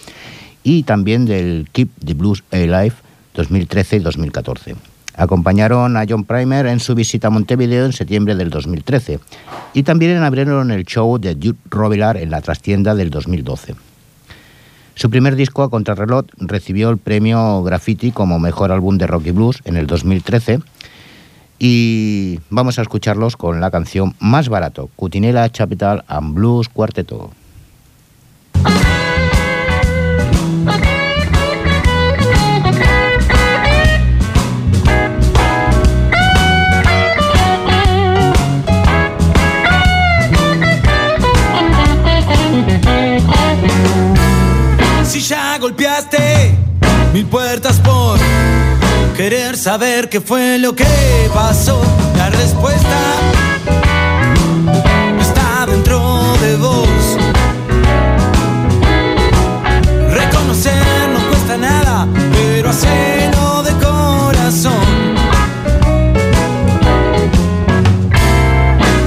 y 0.64 0.84
también 0.84 1.26
del 1.26 1.70
Keep 1.72 1.90
the 2.04 2.14
Blues 2.16 2.44
Alive 2.52 2.96
2013 3.34 3.98
y 3.98 4.00
2014. 4.00 4.76
Acompañaron 5.16 5.96
a 5.96 6.06
John 6.10 6.26
Primer 6.26 6.66
en 6.66 6.80
su 6.80 6.96
visita 6.96 7.28
a 7.28 7.30
Montevideo 7.30 7.86
en 7.86 7.94
septiembre 7.94 8.36
del 8.36 8.50
2013 8.50 9.20
y 9.74 9.84
también 9.84 10.24
abrieron 10.24 10.72
el 10.72 10.86
show 10.86 11.20
de 11.20 11.36
Jude 11.36 11.60
Robillard 11.70 12.18
en 12.18 12.32
la 12.32 12.42
trastienda 12.42 12.96
del 12.96 13.12
2012. 13.12 13.76
Su 14.96 15.10
primer 15.10 15.36
disco, 15.36 15.64
a 15.64 15.70
contrarreloj, 15.70 16.26
recibió 16.38 16.90
el 16.90 16.98
premio 16.98 17.64
Graffiti 17.64 18.12
como 18.12 18.40
mejor 18.40 18.72
álbum 18.72 18.98
de 18.98 19.08
rock 19.08 19.28
y 19.28 19.32
blues 19.32 19.62
en 19.66 19.78
el 19.78 19.88
2013 19.88 20.60
y 21.60 22.40
vamos 22.50 22.78
a 22.78 22.82
escucharlos 22.82 23.38
con 23.38 23.62
la 23.62 23.72
canción 23.72 24.16
Más 24.20 24.50
Barato, 24.50 24.90
Cutinela 24.96 25.48
Capital 25.50 26.04
and 26.08 26.34
Blues 26.34 26.70
Cuarteto. 26.70 27.32
Golpeaste 45.60 46.58
mil 47.14 47.26
puertas 47.26 47.80
por 47.80 48.18
querer 49.16 49.58
saber 49.58 50.10
qué 50.10 50.22
fue 50.22 50.58
lo 50.58 50.76
que 50.76 50.86
pasó. 51.34 51.82
La 52.18 52.30
respuesta 52.30 52.98
está 55.20 55.66
dentro 55.68 56.22
de 56.42 56.56
vos. 56.56 56.88
Reconocer 60.10 61.10
no 61.14 61.20
cuesta 61.30 61.58
nada, 61.58 62.08
pero 62.32 62.70
hacerlo 62.70 63.64
de 63.64 63.72
corazón. 63.86 64.74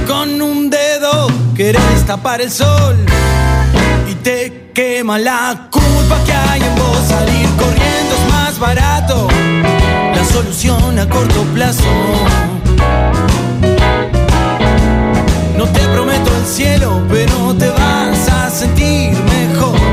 Con 0.07 0.41
un 0.41 0.69
dedo 0.69 1.27
querés 1.55 2.05
tapar 2.05 2.41
el 2.41 2.51
sol 2.51 2.95
y 4.09 4.15
te 4.15 4.71
quema 4.73 5.17
la 5.17 5.69
culpa 6.07 6.23
que 6.23 6.33
hay 6.33 6.61
en 6.61 6.75
vos. 6.75 6.97
Salir 7.07 7.47
corriendo 7.57 8.15
es 8.15 8.33
más 8.33 8.59
barato, 8.59 9.27
la 10.15 10.25
solución 10.25 10.99
a 10.99 11.07
corto 11.09 11.43
plazo. 11.53 11.83
No 15.57 15.65
te 15.65 15.79
prometo 15.87 16.31
el 16.37 16.45
cielo, 16.45 17.01
pero 17.09 17.55
te 17.57 17.69
vas 17.69 18.29
a 18.29 18.49
sentir 18.49 19.11
mejor. 19.23 19.86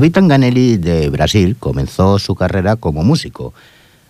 David 0.00 0.14
Tanganelli 0.14 0.78
de 0.78 1.10
Brasil 1.10 1.56
comenzó 1.60 2.18
su 2.18 2.34
carrera 2.34 2.76
como 2.76 3.02
músico, 3.02 3.52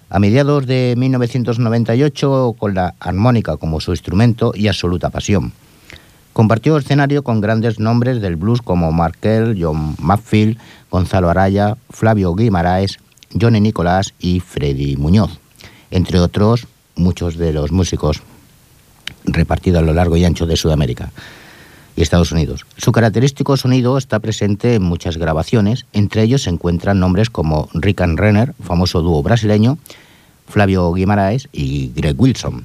A 0.09 0.21
mediados 0.21 0.65
de 0.69 0.95
1998, 0.97 2.55
con 2.57 2.75
la 2.75 2.95
armónica 3.01 3.57
como 3.57 3.81
su 3.81 3.91
instrumento 3.91 4.53
y 4.55 4.69
absoluta 4.69 5.11
pasión. 5.11 5.53
Compartió 6.33 6.77
escenario 6.77 7.25
con 7.25 7.41
grandes 7.41 7.81
nombres 7.81 8.21
del 8.21 8.37
blues 8.37 8.63
como 8.63 8.93
Markel, 8.93 9.59
John 9.61 9.97
Matfield, 9.99 10.59
Gonzalo 10.93 11.29
Araya, 11.29 11.77
Flavio 11.91 12.37
Guimaraes, 12.37 13.01
Johnny 13.41 13.61
Nicolás 13.61 14.15
y 14.21 14.39
Freddy 14.39 14.95
Muñoz, 14.95 15.41
entre 15.91 16.21
otros 16.21 16.69
muchos 16.95 17.37
de 17.37 17.53
los 17.53 17.73
músicos 17.73 18.23
repartidos 19.25 19.83
a 19.83 19.87
lo 19.87 19.93
largo 19.93 20.17
y 20.17 20.25
ancho 20.25 20.47
de 20.47 20.57
Sudamérica 20.57 21.11
y 22.01 22.03
Estados 22.03 22.33
Unidos. 22.33 22.65
Su 22.79 22.93
característico 22.93 23.59
sonido 23.59 23.99
está 23.99 24.21
presente 24.21 24.75
en 24.75 24.83
muchas 24.83 25.19
grabaciones, 25.19 25.85
entre 25.93 26.23
ellos 26.23 26.45
se 26.45 26.51
encuentran 26.51 26.99
nombres 26.99 27.29
como 27.29 27.69
Rick 27.75 28.01
and 28.01 28.19
Renner, 28.19 28.55
famoso 28.63 29.03
dúo 29.03 29.23
brasileño, 29.23 29.77
Flavio 30.49 30.91
Guimaraes 30.95 31.49
y 31.53 31.93
Greg 31.95 32.19
Wilson. 32.19 32.65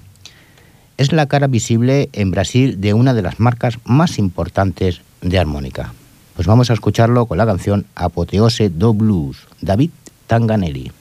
Es 0.97 1.11
la 1.11 1.25
cara 1.25 1.47
visible 1.47 2.09
en 2.13 2.31
Brasil 2.31 2.79
de 2.79 2.93
una 2.93 3.13
de 3.13 3.23
las 3.23 3.41
marcas 3.41 3.77
más 3.83 4.17
importantes 4.19 5.01
de 5.21 5.37
armónica. 5.37 5.93
Pues 6.35 6.47
vamos 6.47 6.69
a 6.69 6.73
escucharlo 6.73 7.25
con 7.25 7.37
la 7.37 7.45
canción 7.45 7.85
Apoteose 7.95 8.69
do 8.69 8.93
Blues, 8.93 9.37
David 9.59 9.89
Tanganelli. 10.27 10.93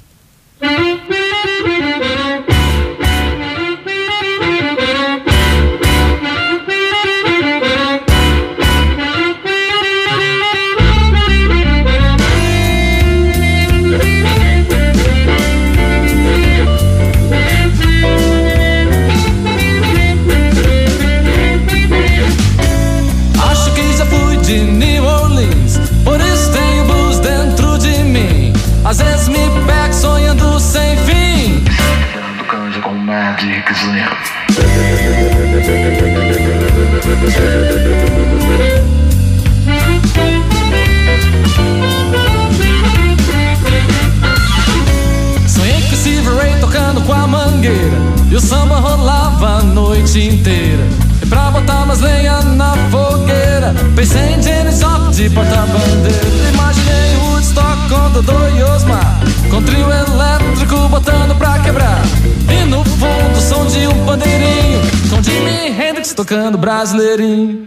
Mangueira. 47.65 47.97
E 48.31 48.37
o 48.37 48.41
samba 48.41 48.77
rolava 48.77 49.59
a 49.59 49.63
noite 49.63 50.21
inteira. 50.21 50.83
E 51.23 51.27
pra 51.27 51.51
botar 51.51 51.87
mais 51.87 52.01
lenha 52.01 52.41
na 52.43 52.75
fogueira. 52.91 53.75
Pensei 53.95 54.35
em 54.35 54.43
Janis 54.43 54.81
Joplin 54.81 55.11
de 55.11 55.31
porta-bandeira. 55.31 56.51
Imaginei 56.53 57.17
Woodstock 57.17 57.89
com 57.89 58.11
Dodô 58.11 58.49
e 58.57 58.63
Osmar. 58.63 59.21
Com 59.51 59.63
trio 59.63 59.87
elétrico 59.91 60.89
botando 60.89 61.37
pra 61.37 61.59
quebrar. 61.61 62.03
E 62.49 62.65
no 62.67 62.85
fundo 62.85 63.39
o 63.39 63.41
som 63.41 63.67
de 63.67 63.87
um 63.87 64.05
bandeirinho. 64.05 64.81
Com 65.11 65.23
Jimi 65.23 65.69
Hendrix 65.81 66.13
tocando 66.13 66.59
brasileirinho 66.59 67.67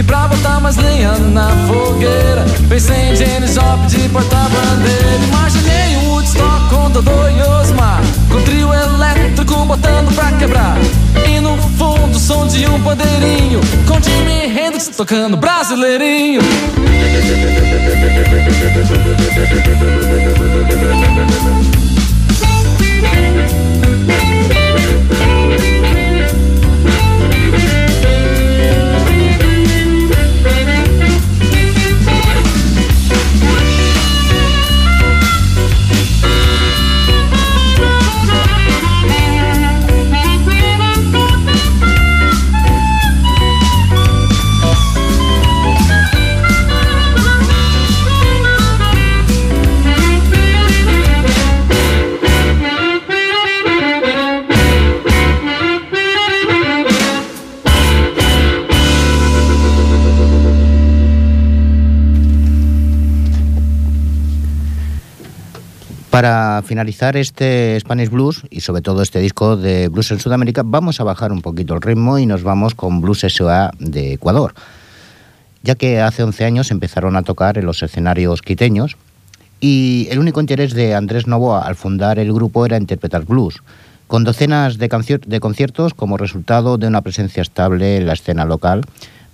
E 0.00 0.02
pra 0.02 0.26
botar 0.28 0.58
mais 0.60 0.76
lenha 0.76 1.12
na 1.12 1.50
fogueira 1.66 2.46
Pensei 2.70 3.10
em 3.10 3.14
Janis 3.14 3.52
Joplin 3.52 3.86
de 3.86 4.08
porta-bandeira. 4.08 5.24
Imaginei 5.28 5.96
um 5.98 6.12
Woodstock 6.12 6.70
com 6.70 6.90
Dodô 6.90 7.28
e 7.28 7.42
Osmar 7.42 8.00
Com 8.30 8.40
trio 8.40 8.72
elétrico 8.72 9.62
botando 9.66 10.14
pra 10.14 10.32
quebrar. 10.38 10.78
E 11.28 11.38
no 11.40 11.54
fundo 11.76 12.16
o 12.16 12.18
som 12.18 12.46
de 12.46 12.66
um 12.66 12.82
pandeirinho 12.82 13.60
Com 13.86 14.00
Jimi 14.00 14.58
Hendrix 14.58 14.88
tocando 14.88 15.36
brasileirinho 15.36 16.40
Para 66.20 66.60
finalizar 66.66 67.16
este 67.16 67.80
Spanish 67.80 68.10
Blues 68.10 68.42
y 68.50 68.60
sobre 68.60 68.82
todo 68.82 69.00
este 69.00 69.20
disco 69.20 69.56
de 69.56 69.88
blues 69.88 70.10
en 70.10 70.20
Sudamérica, 70.20 70.60
vamos 70.62 71.00
a 71.00 71.04
bajar 71.04 71.32
un 71.32 71.40
poquito 71.40 71.72
el 71.72 71.80
ritmo 71.80 72.18
y 72.18 72.26
nos 72.26 72.42
vamos 72.42 72.74
con 72.74 73.00
Blues 73.00 73.24
S.A. 73.24 73.70
de 73.78 74.12
Ecuador, 74.12 74.52
ya 75.62 75.76
que 75.76 76.02
hace 76.02 76.22
11 76.22 76.44
años 76.44 76.70
empezaron 76.70 77.16
a 77.16 77.22
tocar 77.22 77.56
en 77.56 77.64
los 77.64 77.82
escenarios 77.82 78.42
quiteños 78.42 78.98
y 79.60 80.08
el 80.10 80.18
único 80.18 80.42
interés 80.42 80.74
de 80.74 80.94
Andrés 80.94 81.26
Novoa 81.26 81.62
al 81.62 81.74
fundar 81.74 82.18
el 82.18 82.34
grupo 82.34 82.66
era 82.66 82.76
interpretar 82.76 83.24
blues, 83.24 83.62
con 84.06 84.22
docenas 84.22 84.76
de, 84.76 85.20
de 85.26 85.40
conciertos 85.40 85.94
como 85.94 86.18
resultado 86.18 86.76
de 86.76 86.86
una 86.86 87.00
presencia 87.00 87.40
estable 87.40 87.96
en 87.96 88.06
la 88.06 88.12
escena 88.12 88.44
local. 88.44 88.82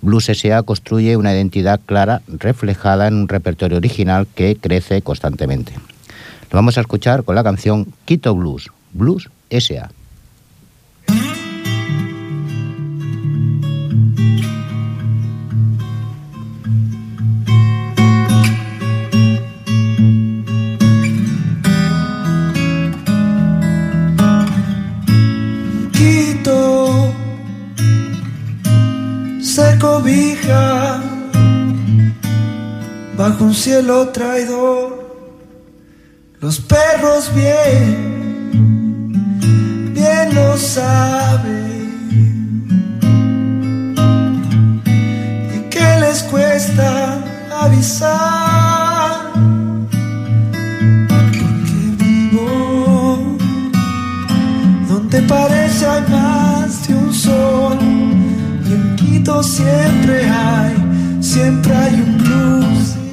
Blues 0.01 0.29
S.A. 0.29 0.63
construye 0.63 1.17
una 1.17 1.33
identidad 1.33 1.81
clara 1.85 2.21
reflejada 2.29 3.09
en 3.09 3.15
un 3.15 3.27
repertorio 3.27 3.75
original 3.75 4.25
que 4.33 4.55
crece 4.55 5.01
constantemente. 5.01 5.73
Lo 6.51 6.57
vamos 6.57 6.77
a 6.77 6.81
escuchar 6.81 7.23
con 7.23 7.35
la 7.35 7.43
canción 7.43 7.93
Quito 8.05 8.33
Blues, 8.35 8.69
Blues 8.93 9.29
S.A. 9.49 9.89
Cobija 29.79 31.01
bajo 33.15 33.43
un 33.43 33.53
cielo 33.53 34.09
traidor. 34.09 35.06
Los 36.39 36.59
perros 36.59 37.31
bien, 37.33 38.21
bien 39.91 40.35
lo 40.35 40.55
saben. 40.55 41.57
¿Y 45.55 45.59
qué 45.71 45.99
les 45.99 46.21
cuesta 46.21 47.17
avisar? 47.59 49.31
Porque 51.09 51.41
vivo 51.97 53.35
donde 54.87 55.23
parece 55.23 55.87
hay 55.87 56.03
más 56.11 56.87
de 56.87 56.93
un 56.93 57.11
sol. 57.11 57.79
Y 57.81 58.73
en 58.73 58.95
Quito 58.95 59.41
siempre 59.41 60.29
hay, 60.29 60.75
siempre 61.19 61.75
hay 61.75 61.95
un 61.95 62.17
blues. 62.19 63.06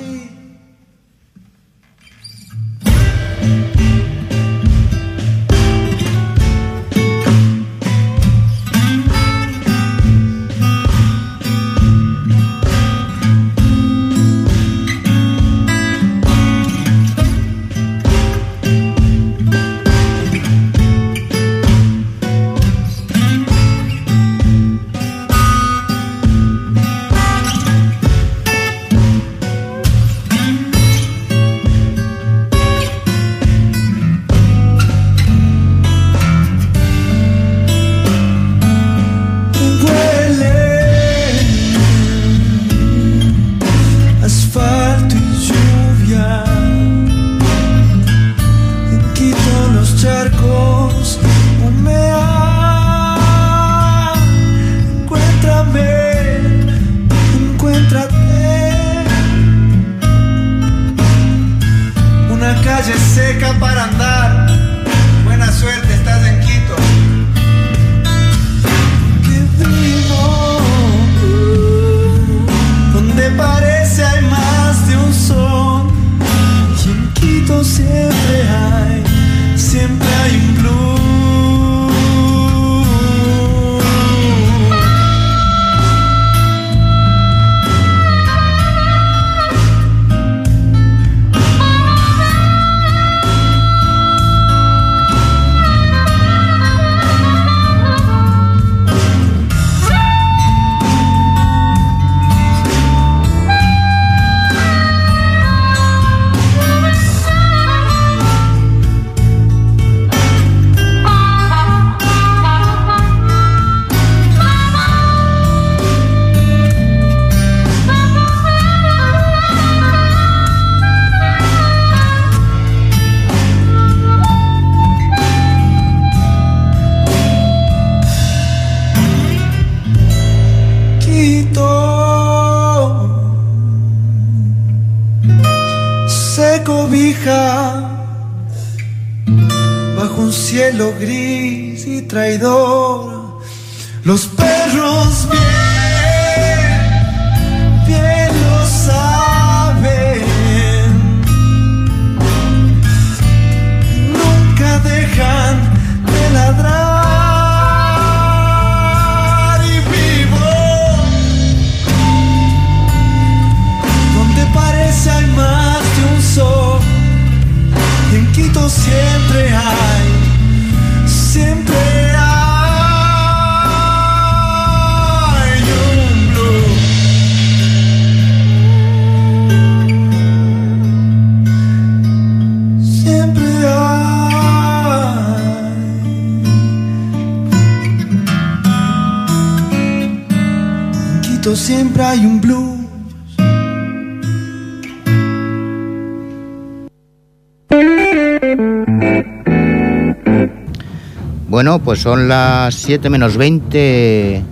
Bueno, 201.55 201.79
pues 201.79 202.03
son 202.03 202.27
las 202.27 202.75
7 202.75 203.09
menos 203.11 203.37
20, 203.37 204.43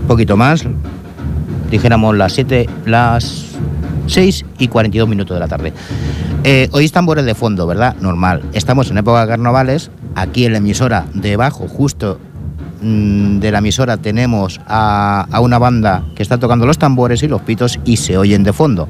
un 0.00 0.08
poquito 0.08 0.36
más, 0.36 0.64
dijéramos 1.70 2.16
las 2.16 2.32
7, 2.32 2.68
las 2.84 3.44
6 4.08 4.44
y 4.58 4.66
42 4.66 5.08
minutos 5.08 5.36
de 5.36 5.38
la 5.38 5.46
tarde. 5.46 5.72
Eh, 6.42 6.68
hoy 6.72 6.84
están 6.86 7.02
tambores 7.02 7.24
de 7.24 7.36
fondo, 7.36 7.64
¿verdad? 7.64 7.94
Normal. 8.00 8.42
Estamos 8.54 8.90
en 8.90 8.98
época 8.98 9.20
de 9.20 9.28
carnavales. 9.28 9.92
Aquí 10.16 10.46
en 10.46 10.50
la 10.50 10.58
emisora, 10.58 11.06
debajo, 11.14 11.68
justo 11.68 12.18
mm, 12.82 13.38
de 13.38 13.52
la 13.52 13.58
emisora, 13.58 13.96
tenemos 13.96 14.60
a 14.66 15.38
una 15.40 15.60
banda 15.60 16.02
que 16.16 16.24
está 16.24 16.38
tocando 16.38 16.66
los 16.66 16.78
tambores 16.78 17.22
y 17.22 17.28
los 17.28 17.42
pitos 17.42 17.78
y 17.84 17.98
se 17.98 18.18
oyen 18.18 18.42
de 18.42 18.52
fondo 18.52 18.88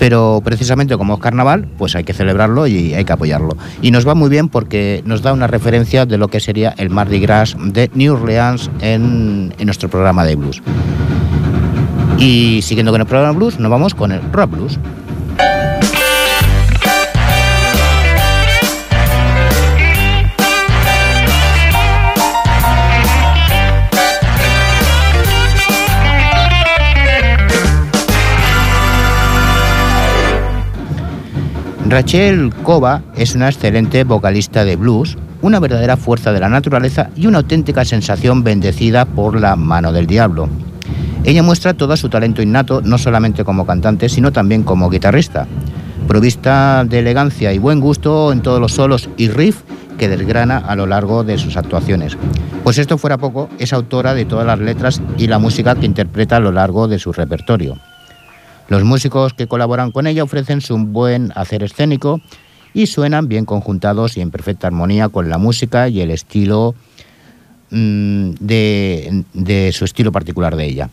pero 0.00 0.40
precisamente 0.42 0.96
como 0.96 1.12
es 1.12 1.20
carnaval, 1.20 1.68
pues 1.76 1.94
hay 1.94 2.04
que 2.04 2.14
celebrarlo 2.14 2.66
y 2.66 2.94
hay 2.94 3.04
que 3.04 3.12
apoyarlo. 3.12 3.54
Y 3.82 3.90
nos 3.90 4.08
va 4.08 4.14
muy 4.14 4.30
bien 4.30 4.48
porque 4.48 5.02
nos 5.04 5.20
da 5.20 5.34
una 5.34 5.46
referencia 5.46 6.06
de 6.06 6.16
lo 6.16 6.28
que 6.28 6.40
sería 6.40 6.74
el 6.78 6.88
Mardi 6.88 7.20
Gras 7.20 7.54
de 7.62 7.90
New 7.92 8.14
Orleans 8.14 8.70
en, 8.80 9.54
en 9.58 9.66
nuestro 9.66 9.90
programa 9.90 10.24
de 10.24 10.36
blues. 10.36 10.62
Y 12.18 12.62
siguiendo 12.62 12.92
con 12.92 13.02
el 13.02 13.06
programa 13.06 13.36
blues, 13.36 13.60
nos 13.60 13.70
vamos 13.70 13.94
con 13.94 14.10
el 14.10 14.22
rock 14.32 14.50
blues. 14.52 14.78
Rachel 31.90 32.54
Kova 32.62 33.02
es 33.16 33.34
una 33.34 33.48
excelente 33.48 34.04
vocalista 34.04 34.64
de 34.64 34.76
blues, 34.76 35.18
una 35.42 35.58
verdadera 35.58 35.96
fuerza 35.96 36.32
de 36.32 36.38
la 36.38 36.48
naturaleza 36.48 37.10
y 37.16 37.26
una 37.26 37.38
auténtica 37.38 37.84
sensación 37.84 38.44
bendecida 38.44 39.06
por 39.06 39.40
la 39.40 39.56
mano 39.56 39.92
del 39.92 40.06
diablo. 40.06 40.48
Ella 41.24 41.42
muestra 41.42 41.74
todo 41.74 41.96
su 41.96 42.08
talento 42.08 42.42
innato, 42.42 42.80
no 42.80 42.96
solamente 42.96 43.42
como 43.42 43.66
cantante, 43.66 44.08
sino 44.08 44.30
también 44.30 44.62
como 44.62 44.88
guitarrista, 44.88 45.48
provista 46.06 46.84
de 46.84 47.00
elegancia 47.00 47.52
y 47.52 47.58
buen 47.58 47.80
gusto 47.80 48.30
en 48.30 48.40
todos 48.40 48.60
los 48.60 48.72
solos 48.72 49.10
y 49.16 49.28
riff 49.28 49.62
que 49.98 50.08
desgrana 50.08 50.58
a 50.58 50.76
lo 50.76 50.86
largo 50.86 51.24
de 51.24 51.38
sus 51.38 51.56
actuaciones. 51.56 52.16
Pues 52.62 52.78
esto 52.78 52.98
fuera 52.98 53.18
poco, 53.18 53.48
es 53.58 53.72
autora 53.72 54.14
de 54.14 54.26
todas 54.26 54.46
las 54.46 54.60
letras 54.60 55.02
y 55.18 55.26
la 55.26 55.40
música 55.40 55.74
que 55.74 55.86
interpreta 55.86 56.36
a 56.36 56.40
lo 56.40 56.52
largo 56.52 56.86
de 56.86 57.00
su 57.00 57.12
repertorio. 57.12 57.78
Los 58.70 58.84
músicos 58.84 59.34
que 59.34 59.48
colaboran 59.48 59.90
con 59.90 60.06
ella 60.06 60.22
ofrecen 60.22 60.60
su 60.60 60.78
buen 60.78 61.32
hacer 61.34 61.64
escénico 61.64 62.20
y 62.72 62.86
suenan 62.86 63.26
bien 63.26 63.44
conjuntados 63.44 64.16
y 64.16 64.20
en 64.20 64.30
perfecta 64.30 64.68
armonía 64.68 65.08
con 65.08 65.28
la 65.28 65.38
música 65.38 65.88
y 65.88 66.00
el 66.00 66.12
estilo 66.12 66.76
mm, 67.70 68.30
de, 68.38 69.24
de 69.34 69.72
su 69.72 69.84
estilo 69.84 70.12
particular 70.12 70.54
de 70.54 70.66
ella. 70.66 70.88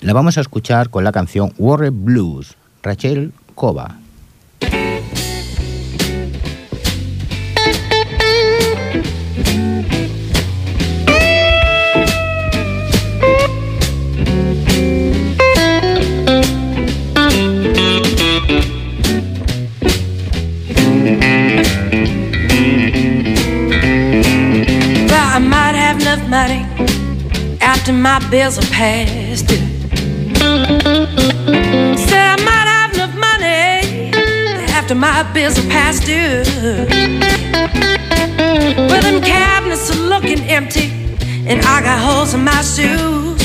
La 0.00 0.12
vamos 0.12 0.38
a 0.38 0.42
escuchar 0.42 0.88
con 0.88 1.02
la 1.02 1.10
canción 1.10 1.52
Warrior 1.58 1.92
Blues, 1.92 2.54
Rachel 2.84 3.32
Cova. 3.56 3.98
After 26.32 27.92
my 27.92 28.18
bills 28.30 28.58
are 28.58 28.70
past 28.72 29.46
due. 29.46 29.56
Said 31.96 32.24
I 32.24 32.36
might 32.44 32.66
have 32.66 32.94
enough 32.94 33.14
money 33.14 34.10
after 34.72 34.94
my 34.94 35.22
bills 35.32 35.58
are 35.58 35.68
past 35.68 36.04
due. 36.04 36.42
Well, 38.88 39.02
them 39.02 39.22
cabinets 39.22 39.90
are 39.90 40.02
looking 40.08 40.40
empty, 40.48 40.90
and 41.46 41.60
I 41.64 41.82
got 41.82 42.00
holes 42.00 42.34
in 42.34 42.42
my 42.44 42.62
shoes. 42.62 43.40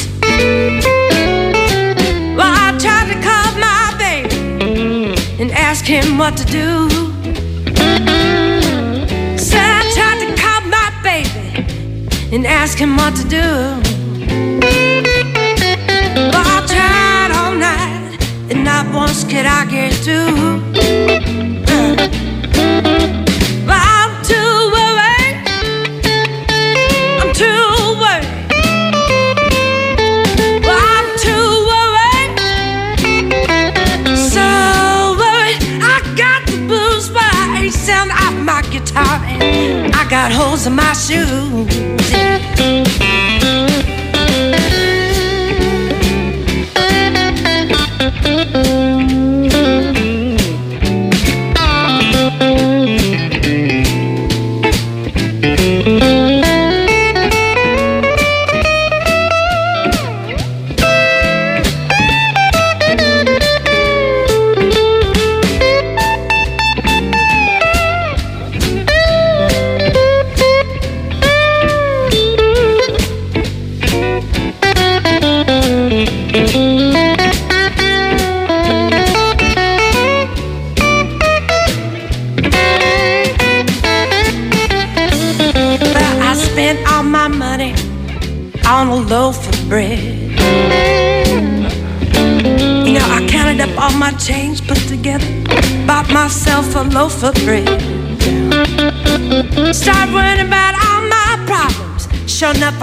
Well, 2.36 2.53
I 2.65 2.77
tried 2.79 3.07
to 3.13 3.17
call 3.21 3.59
my 3.59 3.93
baby 3.97 5.15
and 5.39 5.51
ask 5.51 5.86
him 5.86 6.17
what 6.17 6.36
to 6.38 6.45
do. 6.45 6.90
And 12.32 12.47
ask 12.47 12.77
him 12.77 12.95
what 12.95 13.13
to 13.15 13.23
do. 13.27 13.38
Well, 16.32 16.47
I 16.55 16.65
tried 16.65 17.32
all 17.36 17.53
night, 17.53 18.17
and 18.49 18.63
not 18.63 18.93
once 18.93 19.23
could 19.25 19.45
I 19.45 19.65
get 19.65 19.93
through. 19.93 20.61
But 21.65 23.20
got 40.22 40.32
holes 40.32 40.67
in 40.67 40.76
my 40.76 40.93
shoes. 40.93 42.30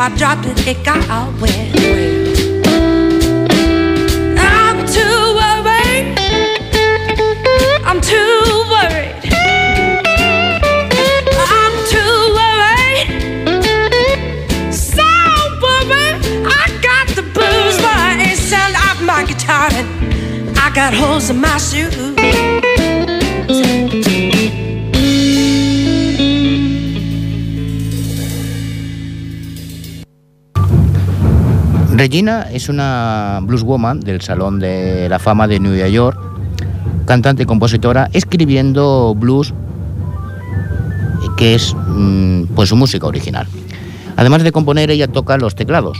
I 0.08 0.16
dropped 0.16 0.46
it, 0.46 0.66
it 0.66 0.87
Es 32.28 32.68
una 32.68 33.40
blueswoman 33.42 34.00
del 34.00 34.20
Salón 34.20 34.58
de 34.58 35.08
la 35.08 35.18
Fama 35.18 35.48
de 35.48 35.58
Nueva 35.60 35.88
York, 35.88 36.18
cantante 37.06 37.44
y 37.44 37.46
compositora, 37.46 38.10
escribiendo 38.12 39.14
blues, 39.14 39.54
que 41.38 41.54
es 41.54 41.74
mm, 41.74 42.44
pues 42.54 42.68
su 42.68 42.76
música 42.76 43.06
original. 43.06 43.46
Además 44.16 44.42
de 44.42 44.52
componer, 44.52 44.90
ella 44.90 45.08
toca 45.08 45.38
los 45.38 45.54
teclados. 45.54 45.98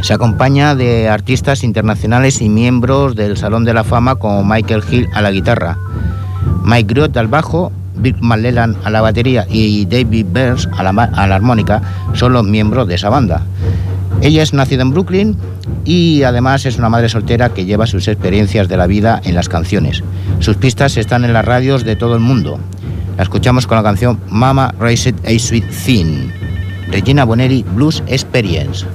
Se 0.00 0.14
acompaña 0.14 0.76
de 0.76 1.08
artistas 1.08 1.64
internacionales 1.64 2.40
y 2.40 2.48
miembros 2.48 3.16
del 3.16 3.36
Salón 3.36 3.64
de 3.64 3.74
la 3.74 3.82
Fama 3.82 4.14
como 4.14 4.44
Michael 4.44 4.84
Hill 4.88 5.08
a 5.12 5.22
la 5.22 5.32
guitarra, 5.32 5.76
Mike 6.64 6.94
Groot 6.94 7.16
al 7.16 7.26
bajo, 7.26 7.72
Bill 7.96 8.16
Mallelan 8.20 8.76
a 8.84 8.90
la 8.90 9.00
batería 9.00 9.44
y 9.50 9.86
David 9.86 10.26
Burns 10.26 10.68
a 10.76 10.84
la 10.84 11.34
armónica 11.34 11.82
son 12.14 12.32
los 12.32 12.44
miembros 12.44 12.86
de 12.86 12.94
esa 12.94 13.08
banda. 13.08 13.42
Ella 14.22 14.44
es 14.44 14.52
nacida 14.52 14.82
en 14.82 14.92
Brooklyn 14.92 15.36
y 15.84 16.22
además 16.22 16.64
es 16.64 16.78
una 16.78 16.88
madre 16.88 17.08
soltera 17.08 17.52
que 17.52 17.64
lleva 17.64 17.88
sus 17.88 18.06
experiencias 18.06 18.68
de 18.68 18.76
la 18.76 18.86
vida 18.86 19.20
en 19.24 19.34
las 19.34 19.48
canciones. 19.48 20.04
Sus 20.38 20.56
pistas 20.56 20.96
están 20.96 21.24
en 21.24 21.32
las 21.32 21.44
radios 21.44 21.84
de 21.84 21.96
todo 21.96 22.14
el 22.14 22.20
mundo. 22.20 22.60
La 23.16 23.24
escuchamos 23.24 23.66
con 23.66 23.76
la 23.76 23.82
canción 23.82 24.20
Mama 24.30 24.74
Raised 24.78 25.16
a 25.26 25.36
Sweet 25.36 25.68
Thing. 25.84 26.28
Regina 26.92 27.24
Bonelli 27.24 27.64
Blues 27.74 28.02
Experience. 28.06 28.86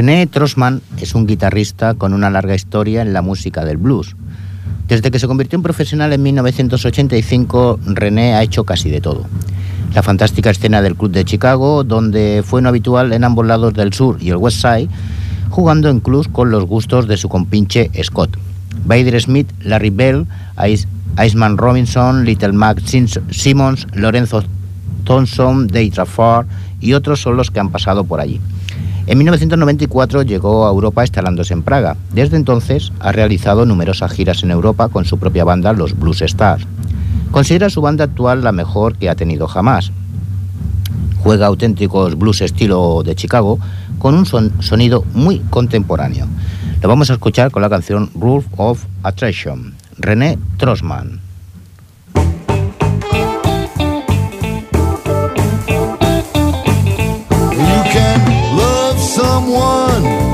René 0.00 0.26
Trossman 0.26 0.80
es 0.98 1.14
un 1.14 1.26
guitarrista 1.26 1.92
con 1.92 2.14
una 2.14 2.30
larga 2.30 2.54
historia 2.54 3.02
en 3.02 3.12
la 3.12 3.20
música 3.20 3.66
del 3.66 3.76
blues. 3.76 4.16
Desde 4.88 5.10
que 5.10 5.18
se 5.18 5.26
convirtió 5.26 5.58
en 5.58 5.62
profesional 5.62 6.10
en 6.14 6.22
1985, 6.22 7.80
René 7.84 8.32
ha 8.32 8.42
hecho 8.42 8.64
casi 8.64 8.88
de 8.88 9.02
todo. 9.02 9.26
La 9.94 10.02
fantástica 10.02 10.48
escena 10.48 10.80
del 10.80 10.96
Club 10.96 11.10
de 11.10 11.26
Chicago, 11.26 11.84
donde 11.84 12.42
fue 12.42 12.62
no 12.62 12.70
habitual 12.70 13.12
en 13.12 13.24
ambos 13.24 13.44
lados 13.44 13.74
del 13.74 13.92
sur 13.92 14.16
y 14.22 14.30
el 14.30 14.36
West 14.36 14.62
Side, 14.62 14.88
jugando 15.50 15.90
en 15.90 16.00
clubs 16.00 16.28
con 16.28 16.50
los 16.50 16.64
gustos 16.64 17.06
de 17.06 17.18
su 17.18 17.28
compinche 17.28 17.90
Scott. 18.02 18.38
Bader 18.86 19.20
Smith, 19.20 19.52
Larry 19.60 19.90
Bell, 19.90 20.26
Ice, 20.66 20.88
Iceman 21.22 21.58
Robinson, 21.58 22.24
Little 22.24 22.52
Mac 22.52 22.80
Simmons, 22.80 23.86
Lorenzo 23.92 24.44
Thompson, 25.04 25.66
Dave 25.66 25.90
Trafford 25.90 26.46
y 26.80 26.94
otros 26.94 27.20
son 27.20 27.36
los 27.36 27.50
que 27.50 27.60
han 27.60 27.68
pasado 27.68 28.04
por 28.04 28.18
allí. 28.18 28.40
En 29.10 29.18
1994 29.18 30.22
llegó 30.22 30.68
a 30.68 30.70
Europa 30.70 31.02
instalándose 31.02 31.52
en 31.52 31.64
Praga. 31.64 31.96
Desde 32.12 32.36
entonces 32.36 32.92
ha 33.00 33.10
realizado 33.10 33.66
numerosas 33.66 34.12
giras 34.12 34.44
en 34.44 34.52
Europa 34.52 34.88
con 34.88 35.04
su 35.04 35.18
propia 35.18 35.42
banda, 35.42 35.72
los 35.72 35.98
Blues 35.98 36.22
Stars. 36.22 36.64
Considera 37.32 37.70
su 37.70 37.80
banda 37.80 38.04
actual 38.04 38.44
la 38.44 38.52
mejor 38.52 38.96
que 38.96 39.10
ha 39.10 39.16
tenido 39.16 39.48
jamás. 39.48 39.90
Juega 41.24 41.48
auténticos 41.48 42.16
blues 42.16 42.40
estilo 42.40 43.02
de 43.04 43.16
Chicago 43.16 43.58
con 43.98 44.14
un 44.14 44.26
sonido 44.26 45.04
muy 45.12 45.40
contemporáneo. 45.50 46.28
Lo 46.80 46.88
vamos 46.88 47.10
a 47.10 47.14
escuchar 47.14 47.50
con 47.50 47.62
la 47.62 47.68
canción 47.68 48.10
Rule 48.14 48.46
of 48.58 48.84
Attraction, 49.02 49.74
René 49.98 50.38
Trossman. 50.56 51.29
Nos 59.46 60.29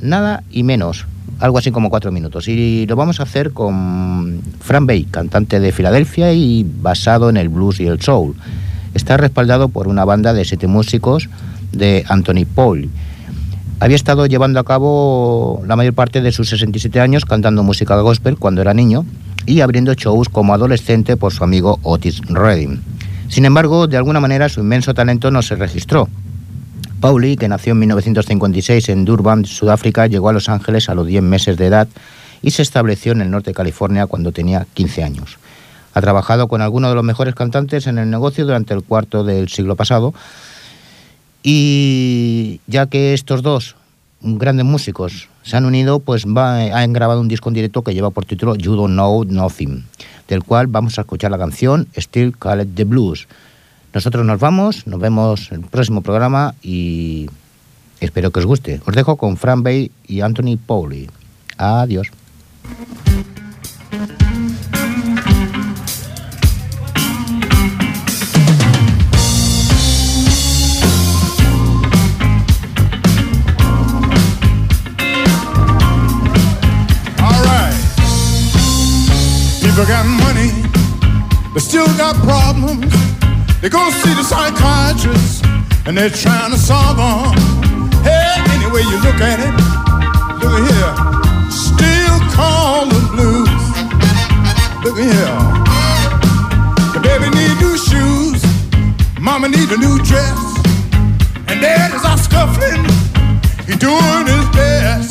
nada 0.00 0.42
y 0.50 0.62
menos, 0.62 1.06
algo 1.38 1.58
así 1.58 1.70
como 1.70 1.90
cuatro 1.90 2.12
minutos. 2.12 2.48
Y 2.48 2.86
lo 2.86 2.96
vamos 2.96 3.20
a 3.20 3.24
hacer 3.24 3.52
con 3.52 4.40
Fran 4.60 4.86
Bay, 4.86 5.04
cantante 5.04 5.60
de 5.60 5.72
Filadelfia 5.72 6.32
y 6.32 6.64
basado 6.64 7.30
en 7.30 7.36
el 7.36 7.48
blues 7.48 7.80
y 7.80 7.86
el 7.86 8.00
soul. 8.00 8.34
Está 8.94 9.16
respaldado 9.16 9.68
por 9.68 9.88
una 9.88 10.04
banda 10.04 10.32
de 10.32 10.44
siete 10.44 10.66
músicos 10.66 11.28
de 11.72 12.04
Anthony 12.08 12.46
Paul. 12.52 12.88
Había 13.78 13.96
estado 13.96 14.24
llevando 14.26 14.58
a 14.58 14.64
cabo 14.64 15.62
la 15.66 15.76
mayor 15.76 15.92
parte 15.92 16.22
de 16.22 16.32
sus 16.32 16.48
67 16.48 16.98
años 17.00 17.26
cantando 17.26 17.62
música 17.62 17.94
gospel 18.00 18.38
cuando 18.38 18.62
era 18.62 18.72
niño 18.72 19.04
y 19.44 19.60
abriendo 19.60 19.92
shows 19.92 20.30
como 20.30 20.54
adolescente 20.54 21.16
por 21.16 21.32
su 21.32 21.44
amigo 21.44 21.78
Otis 21.82 22.22
Redding. 22.26 22.80
Sin 23.28 23.44
embargo, 23.44 23.86
de 23.86 23.98
alguna 23.98 24.20
manera 24.20 24.48
su 24.48 24.60
inmenso 24.60 24.94
talento 24.94 25.30
no 25.30 25.42
se 25.42 25.56
registró 25.56 26.08
Pauli, 27.00 27.36
que 27.36 27.48
nació 27.48 27.72
en 27.72 27.80
1956 27.80 28.88
en 28.88 29.04
Durban, 29.04 29.44
Sudáfrica, 29.44 30.06
llegó 30.06 30.28
a 30.28 30.32
Los 30.32 30.48
Ángeles 30.48 30.88
a 30.88 30.94
los 30.94 31.06
10 31.06 31.22
meses 31.22 31.56
de 31.56 31.66
edad 31.66 31.88
y 32.42 32.50
se 32.50 32.62
estableció 32.62 33.12
en 33.12 33.20
el 33.20 33.30
norte 33.30 33.50
de 33.50 33.54
California 33.54 34.06
cuando 34.06 34.32
tenía 34.32 34.66
15 34.74 35.04
años. 35.04 35.38
Ha 35.94 36.00
trabajado 36.00 36.48
con 36.48 36.62
algunos 36.62 36.90
de 36.90 36.94
los 36.94 37.04
mejores 37.04 37.34
cantantes 37.34 37.86
en 37.86 37.98
el 37.98 38.10
negocio 38.10 38.44
durante 38.44 38.74
el 38.74 38.82
cuarto 38.82 39.24
del 39.24 39.48
siglo 39.48 39.76
pasado 39.76 40.14
y 41.42 42.60
ya 42.66 42.86
que 42.86 43.14
estos 43.14 43.42
dos 43.42 43.76
grandes 44.20 44.66
músicos 44.66 45.28
se 45.42 45.56
han 45.56 45.64
unido, 45.64 46.00
pues 46.00 46.24
han 46.26 46.92
grabado 46.92 47.20
un 47.20 47.28
disco 47.28 47.48
en 47.48 47.54
directo 47.54 47.82
que 47.82 47.94
lleva 47.94 48.10
por 48.10 48.24
título 48.24 48.56
You 48.56 48.74
Don't 48.74 48.94
Know 48.94 49.24
Nothing, 49.24 49.84
del 50.28 50.42
cual 50.42 50.66
vamos 50.66 50.98
a 50.98 51.02
escuchar 51.02 51.30
la 51.30 51.38
canción 51.38 51.86
Still 51.96 52.36
Call 52.36 52.66
the 52.74 52.84
Blues. 52.84 53.28
Nosotros 53.96 54.26
nos 54.26 54.38
vamos, 54.38 54.86
nos 54.86 55.00
vemos 55.00 55.50
en 55.52 55.62
el 55.62 55.70
próximo 55.70 56.02
programa 56.02 56.54
y 56.60 57.30
espero 57.98 58.30
que 58.30 58.40
os 58.40 58.44
guste. 58.44 58.78
Os 58.84 58.94
dejo 58.94 59.16
con 59.16 59.38
Fran 59.38 59.62
Bay 59.62 59.90
y 60.06 60.20
Anthony 60.20 60.58
Pauli. 60.58 61.08
Adiós. 61.56 62.08
People 79.62 79.86
got 79.86 80.04
still 81.58 81.86
got 81.96 82.14
problems. 82.16 83.05
They 83.66 83.70
go 83.70 83.90
see 83.90 84.14
the 84.14 84.22
psychiatrist 84.22 85.44
and 85.86 85.98
they're 85.98 86.08
trying 86.08 86.52
to 86.52 86.56
solve 86.56 86.98
them. 86.98 87.34
Hey, 88.06 88.38
any 88.54 88.70
way 88.70 88.82
you 88.82 88.94
look 89.02 89.18
at 89.18 89.42
it, 89.42 89.50
look 90.38 90.54
at 90.54 90.62
here, 90.70 90.94
still 91.50 92.16
call 92.30 92.86
the 92.86 93.02
blues. 93.10 93.66
Look 94.86 95.02
at 95.02 95.10
here. 95.10 95.38
The 96.94 97.00
baby 97.02 97.26
need 97.34 97.58
new 97.58 97.76
shoes, 97.76 98.38
mama 99.20 99.48
need 99.48 99.68
a 99.72 99.78
new 99.78 99.98
dress, 99.98 100.38
and 101.50 101.60
dad 101.60 101.92
is 101.92 102.04
out 102.04 102.20
scuffling. 102.20 102.86
He 103.66 103.74
doing 103.74 104.26
his 104.30 104.46
best. 104.54 105.10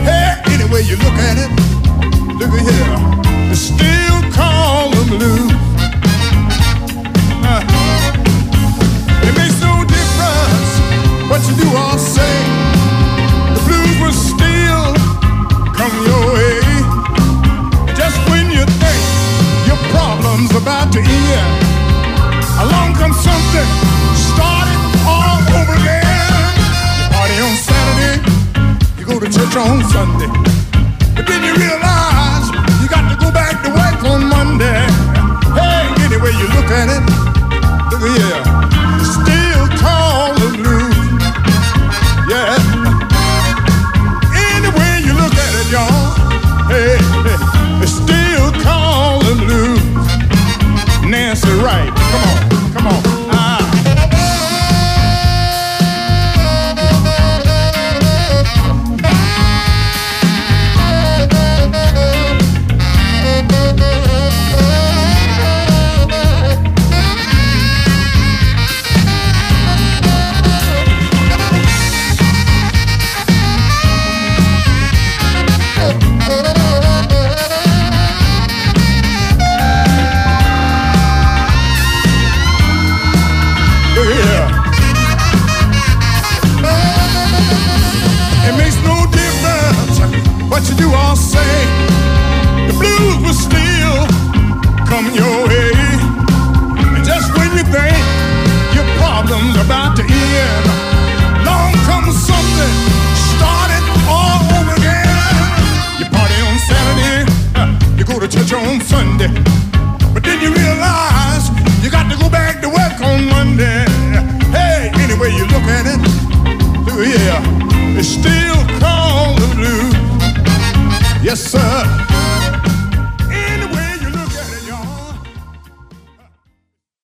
Hey, 0.00 0.40
any 0.46 0.64
way 0.72 0.80
you 0.80 0.96
look 0.96 1.18
at 1.28 1.36
it, 1.36 1.52
look 2.40 2.56
at 2.56 2.64
here, 2.72 3.54
still 3.54 4.32
call 4.32 4.88
the 4.92 5.04
blues. 5.18 5.71
About 20.62 20.92
to 20.92 21.00
end, 21.00 21.62
along 22.62 22.94
comes 22.94 23.18
something 23.18 23.68
started 24.30 24.78
all 25.02 25.42
over 25.58 25.74
again. 25.74 26.06
You 27.02 27.10
party 27.10 27.36
on 27.42 27.56
Saturday, 27.66 28.16
you 28.96 29.04
go 29.04 29.18
to 29.18 29.26
church 29.26 29.56
on 29.56 29.82
Sunday, 29.90 30.30
but 31.16 31.26
then 31.26 31.42
you 31.42 31.54
realize 31.58 32.46
you 32.80 32.86
got 32.86 33.10
to 33.10 33.16
go 33.18 33.32
back 33.32 33.58
to 33.64 33.70
work 33.74 34.04
on 34.06 34.21